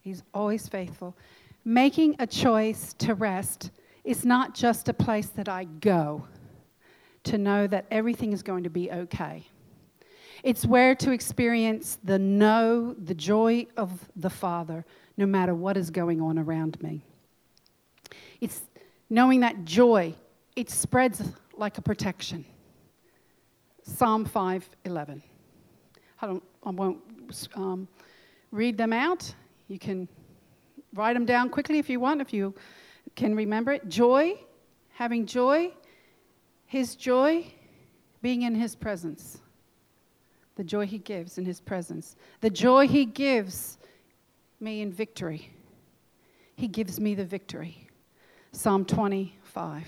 He's 0.00 0.22
always 0.32 0.68
faithful. 0.68 1.16
Making 1.64 2.16
a 2.18 2.26
choice 2.26 2.94
to 2.94 3.14
rest 3.14 3.70
is 4.04 4.24
not 4.24 4.54
just 4.54 4.88
a 4.88 4.94
place 4.94 5.28
that 5.28 5.48
I 5.48 5.64
go 5.64 6.26
to 7.24 7.38
know 7.38 7.66
that 7.66 7.86
everything 7.90 8.32
is 8.32 8.42
going 8.42 8.64
to 8.64 8.70
be 8.70 8.90
okay. 8.90 9.44
It's 10.42 10.64
where 10.64 10.94
to 10.94 11.10
experience 11.10 11.98
the 12.04 12.18
know, 12.18 12.94
the 12.94 13.14
joy 13.14 13.66
of 13.76 14.08
the 14.16 14.30
Father, 14.30 14.84
no 15.16 15.26
matter 15.26 15.54
what 15.54 15.76
is 15.76 15.90
going 15.90 16.20
on 16.20 16.38
around 16.38 16.80
me. 16.82 17.04
It's 18.40 18.62
knowing 19.10 19.40
that 19.40 19.64
joy, 19.64 20.14
it 20.54 20.70
spreads 20.70 21.22
like 21.56 21.76
a 21.76 21.82
protection. 21.82 22.44
Psalm 23.82 24.24
5:11. 24.24 25.22
I 26.20 26.26
don't, 26.26 26.42
I 26.64 26.70
won't 26.70 26.98
um, 27.54 27.88
read 28.50 28.76
them 28.76 28.92
out. 28.92 29.34
You 29.68 29.78
can 29.78 30.08
write 30.94 31.14
them 31.14 31.24
down 31.24 31.50
quickly 31.50 31.78
if 31.78 31.88
you 31.88 32.00
want, 32.00 32.20
if 32.20 32.32
you 32.32 32.54
can 33.14 33.34
remember 33.34 33.72
it. 33.72 33.88
Joy, 33.88 34.38
having 34.90 35.26
joy 35.26 35.72
his 36.68 36.96
joy 36.96 37.46
being 38.20 38.42
in 38.42 38.54
His 38.54 38.76
presence, 38.76 39.38
the 40.56 40.62
joy 40.62 40.86
He 40.86 40.98
gives 40.98 41.38
in 41.38 41.46
His 41.46 41.60
presence, 41.60 42.14
the 42.42 42.50
joy 42.50 42.86
He 42.86 43.06
gives 43.06 43.78
me 44.60 44.82
in 44.82 44.92
victory. 44.92 45.50
He 46.56 46.68
gives 46.68 47.00
me 47.00 47.14
the 47.14 47.24
victory. 47.24 47.88
Psalm 48.52 48.84
25. 48.84 49.84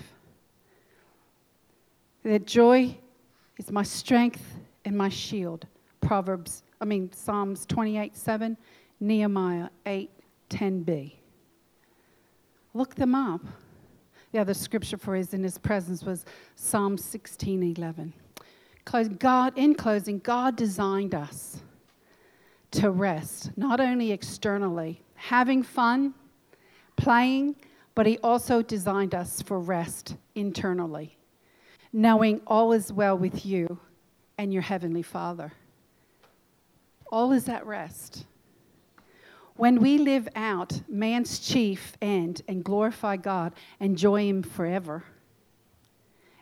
That 2.23 2.47
joy 2.47 2.97
is 3.57 3.71
my 3.71 3.83
strength 3.83 4.43
and 4.85 4.97
my 4.97 5.09
shield. 5.09 5.67
Proverbs, 5.99 6.63
I 6.79 6.85
mean, 6.85 7.11
Psalms 7.13 7.67
28 7.67 8.17
7, 8.17 8.57
Nehemiah 9.01 9.67
8 9.85 10.09
10b. 10.49 11.11
Look 12.73 12.95
them 12.95 13.13
up. 13.13 13.41
The 14.31 14.39
other 14.39 14.53
scripture 14.53 14.97
for 14.97 15.15
his 15.15 15.33
in 15.33 15.43
his 15.43 15.57
presence 15.57 16.03
was 16.03 16.23
Psalm 16.55 16.97
16 16.97 17.75
11. 17.77 18.13
God, 19.19 19.57
in 19.57 19.75
closing, 19.75 20.19
God 20.19 20.55
designed 20.55 21.13
us 21.13 21.61
to 22.71 22.89
rest, 22.89 23.51
not 23.57 23.79
only 23.79 24.11
externally, 24.11 25.01
having 25.15 25.61
fun, 25.61 26.13
playing, 26.95 27.55
but 27.95 28.05
He 28.05 28.17
also 28.19 28.61
designed 28.61 29.13
us 29.13 29.41
for 29.41 29.59
rest 29.59 30.15
internally, 30.35 31.17
knowing 31.91 32.41
all 32.47 32.71
is 32.71 32.91
well 32.91 33.17
with 33.17 33.45
you 33.45 33.79
and 34.37 34.53
your 34.53 34.61
Heavenly 34.61 35.01
Father. 35.01 35.51
All 37.11 37.33
is 37.33 37.49
at 37.49 37.65
rest. 37.65 38.25
When 39.61 39.79
we 39.79 39.99
live 39.99 40.27
out 40.35 40.81
man's 40.87 41.37
chief 41.37 41.95
end 42.01 42.41
and 42.47 42.63
glorify 42.63 43.17
God, 43.17 43.53
enjoy 43.79 44.27
Him 44.27 44.41
forever, 44.41 45.03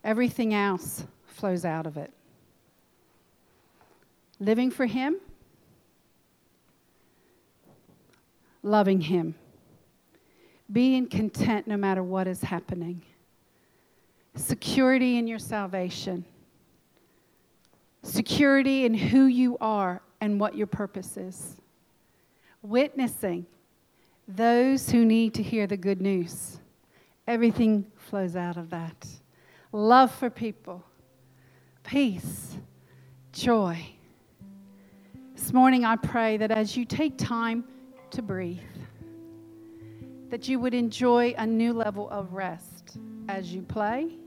everything 0.06 0.54
else 0.54 1.04
flows 1.26 1.66
out 1.66 1.86
of 1.86 1.98
it. 1.98 2.14
Living 4.40 4.72
for 4.72 4.86
Him, 4.86 5.18
loving 8.64 9.02
Him, 9.02 9.36
being 10.72 11.06
content 11.06 11.68
no 11.68 11.76
matter 11.76 12.02
what 12.02 12.26
is 12.26 12.40
happening, 12.40 13.02
security 14.36 15.18
in 15.18 15.28
your 15.28 15.40
salvation, 15.40 16.24
security 18.02 18.86
in 18.86 18.94
who 18.94 19.26
you 19.26 19.58
are 19.60 20.02
and 20.22 20.40
what 20.40 20.56
your 20.56 20.68
purpose 20.68 21.18
is 21.18 21.59
witnessing 22.62 23.46
those 24.28 24.90
who 24.90 25.06
need 25.06 25.34
to 25.36 25.44
hear 25.44 25.68
the 25.68 25.78
good 25.78 26.02
news. 26.02 26.60
Everything 27.28 27.86
flows 27.96 28.36
out 28.36 28.58
of 28.58 28.70
that. 28.70 29.08
Love 29.72 30.12
for 30.12 30.30
people, 30.30 30.84
peace, 31.84 32.58
joy. 33.32 33.86
This 35.36 35.54
morning, 35.54 35.86
I 35.86 35.96
pray 35.96 36.38
that 36.38 36.52
as 36.52 36.76
you 36.76 36.86
take 36.86 37.18
time 37.18 37.64
to 38.12 38.22
breathe, 38.22 38.60
that 40.30 40.48
you 40.48 40.60
would 40.60 40.74
enjoy 40.74 41.34
a 41.38 41.46
new 41.46 41.74
level 41.74 42.10
of 42.10 42.34
rest 42.34 42.98
as 43.28 43.54
you 43.54 43.62
play 43.62 44.18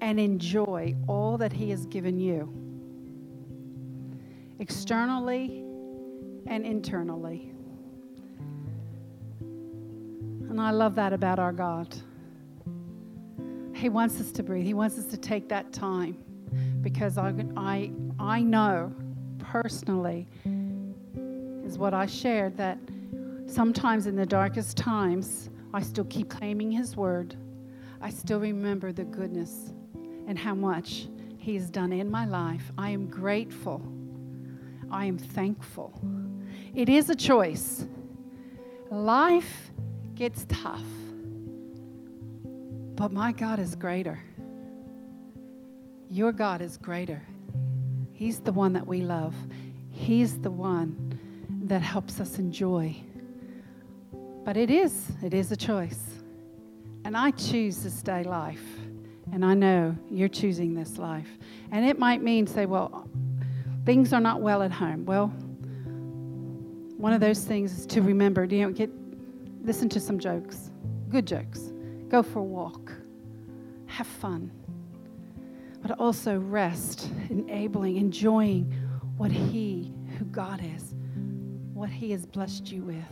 and 0.00 0.20
enjoy 0.20 0.94
all 1.08 1.38
that 1.38 1.52
He 1.52 1.70
has 1.70 1.86
given 1.86 2.18
you 2.18 2.52
externally 4.58 5.63
and 6.46 6.64
internally. 6.64 7.52
And 9.40 10.60
I 10.60 10.70
love 10.70 10.94
that 10.94 11.12
about 11.12 11.38
our 11.38 11.52
God. 11.52 11.94
He 13.74 13.88
wants 13.88 14.20
us 14.20 14.30
to 14.32 14.42
breathe. 14.42 14.64
He 14.64 14.74
wants 14.74 14.98
us 14.98 15.06
to 15.06 15.16
take 15.16 15.48
that 15.48 15.72
time 15.72 16.16
because 16.80 17.18
I, 17.18 17.34
I, 17.56 17.90
I 18.18 18.40
know 18.40 18.92
personally 19.38 20.28
is 21.64 21.76
what 21.76 21.92
I 21.92 22.06
shared 22.06 22.56
that 22.56 22.78
sometimes 23.46 24.06
in 24.06 24.16
the 24.16 24.26
darkest 24.26 24.76
times, 24.76 25.50
I 25.72 25.80
still 25.80 26.04
keep 26.04 26.28
claiming 26.28 26.70
His 26.70 26.96
word. 26.96 27.36
I 28.00 28.10
still 28.10 28.38
remember 28.38 28.92
the 28.92 29.04
goodness 29.04 29.72
and 30.26 30.38
how 30.38 30.54
much 30.54 31.08
He 31.38 31.54
has 31.54 31.70
done 31.70 31.92
in 31.92 32.10
my 32.10 32.26
life. 32.26 32.70
I 32.78 32.90
am 32.90 33.08
grateful. 33.08 33.82
I 34.90 35.06
am 35.06 35.18
thankful. 35.18 36.00
It 36.74 36.88
is 36.88 37.08
a 37.08 37.14
choice. 37.14 37.86
Life 38.90 39.70
gets 40.14 40.44
tough, 40.48 40.82
but 42.96 43.12
my 43.12 43.32
God 43.32 43.58
is 43.60 43.76
greater. 43.76 44.20
Your 46.10 46.32
God 46.32 46.60
is 46.60 46.76
greater. 46.76 47.22
He's 48.12 48.40
the 48.40 48.52
one 48.52 48.72
that 48.72 48.86
we 48.86 49.02
love, 49.02 49.34
He's 49.90 50.40
the 50.40 50.50
one 50.50 51.18
that 51.64 51.80
helps 51.80 52.20
us 52.20 52.38
enjoy. 52.38 52.96
But 54.44 54.56
it 54.56 54.70
is, 54.70 55.12
it 55.22 55.32
is 55.32 55.52
a 55.52 55.56
choice. 55.56 56.02
And 57.04 57.16
I 57.16 57.30
choose 57.30 57.82
to 57.82 57.90
stay 57.90 58.24
life. 58.24 58.64
And 59.32 59.44
I 59.44 59.54
know 59.54 59.96
you're 60.10 60.28
choosing 60.28 60.74
this 60.74 60.98
life. 60.98 61.28
And 61.70 61.84
it 61.84 61.98
might 61.98 62.22
mean, 62.22 62.46
say, 62.46 62.66
well, 62.66 63.08
things 63.84 64.12
are 64.12 64.20
not 64.20 64.40
well 64.40 64.62
at 64.62 64.70
home. 64.70 65.04
Well, 65.06 65.32
one 67.04 67.12
of 67.12 67.20
those 67.20 67.40
things 67.40 67.78
is 67.78 67.84
to 67.84 68.00
remember, 68.00 68.44
you 68.44 68.62
know, 68.62 68.72
get 68.72 68.90
listen 69.62 69.90
to 69.90 70.00
some 70.00 70.18
jokes, 70.18 70.70
good 71.10 71.26
jokes. 71.26 71.70
Go 72.08 72.22
for 72.22 72.38
a 72.38 72.42
walk. 72.42 72.92
Have 73.84 74.06
fun. 74.06 74.50
But 75.82 76.00
also 76.00 76.38
rest, 76.38 77.10
enabling, 77.28 77.98
enjoying 77.98 78.72
what 79.18 79.30
He, 79.30 79.92
who 80.16 80.24
God 80.24 80.62
is, 80.64 80.94
what 81.74 81.90
He 81.90 82.10
has 82.12 82.24
blessed 82.24 82.72
you 82.72 82.84
with. 82.84 83.04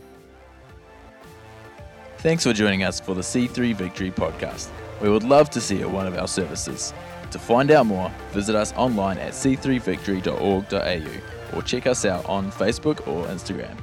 Thanks 2.17 2.45
for 2.45 2.53
joining 2.53 2.81
us 2.81 2.99
for 2.99 3.13
the 3.13 3.21
C3 3.21 3.75
Victory 3.75 4.09
podcast. 4.09 4.69
We 5.03 5.09
would 5.09 5.21
love 5.21 5.51
to 5.51 5.61
see 5.61 5.77
you 5.77 5.85
at 5.85 5.91
one 5.91 6.07
of 6.07 6.17
our 6.17 6.27
services. 6.27 6.95
To 7.29 7.37
find 7.37 7.69
out 7.69 7.85
more, 7.85 8.11
visit 8.31 8.55
us 8.55 8.73
online 8.73 9.19
at 9.19 9.33
c3victory.org.au 9.33 11.55
or 11.55 11.61
check 11.61 11.85
us 11.85 12.05
out 12.05 12.25
on 12.25 12.51
Facebook 12.51 13.07
or 13.07 13.27
Instagram. 13.27 13.82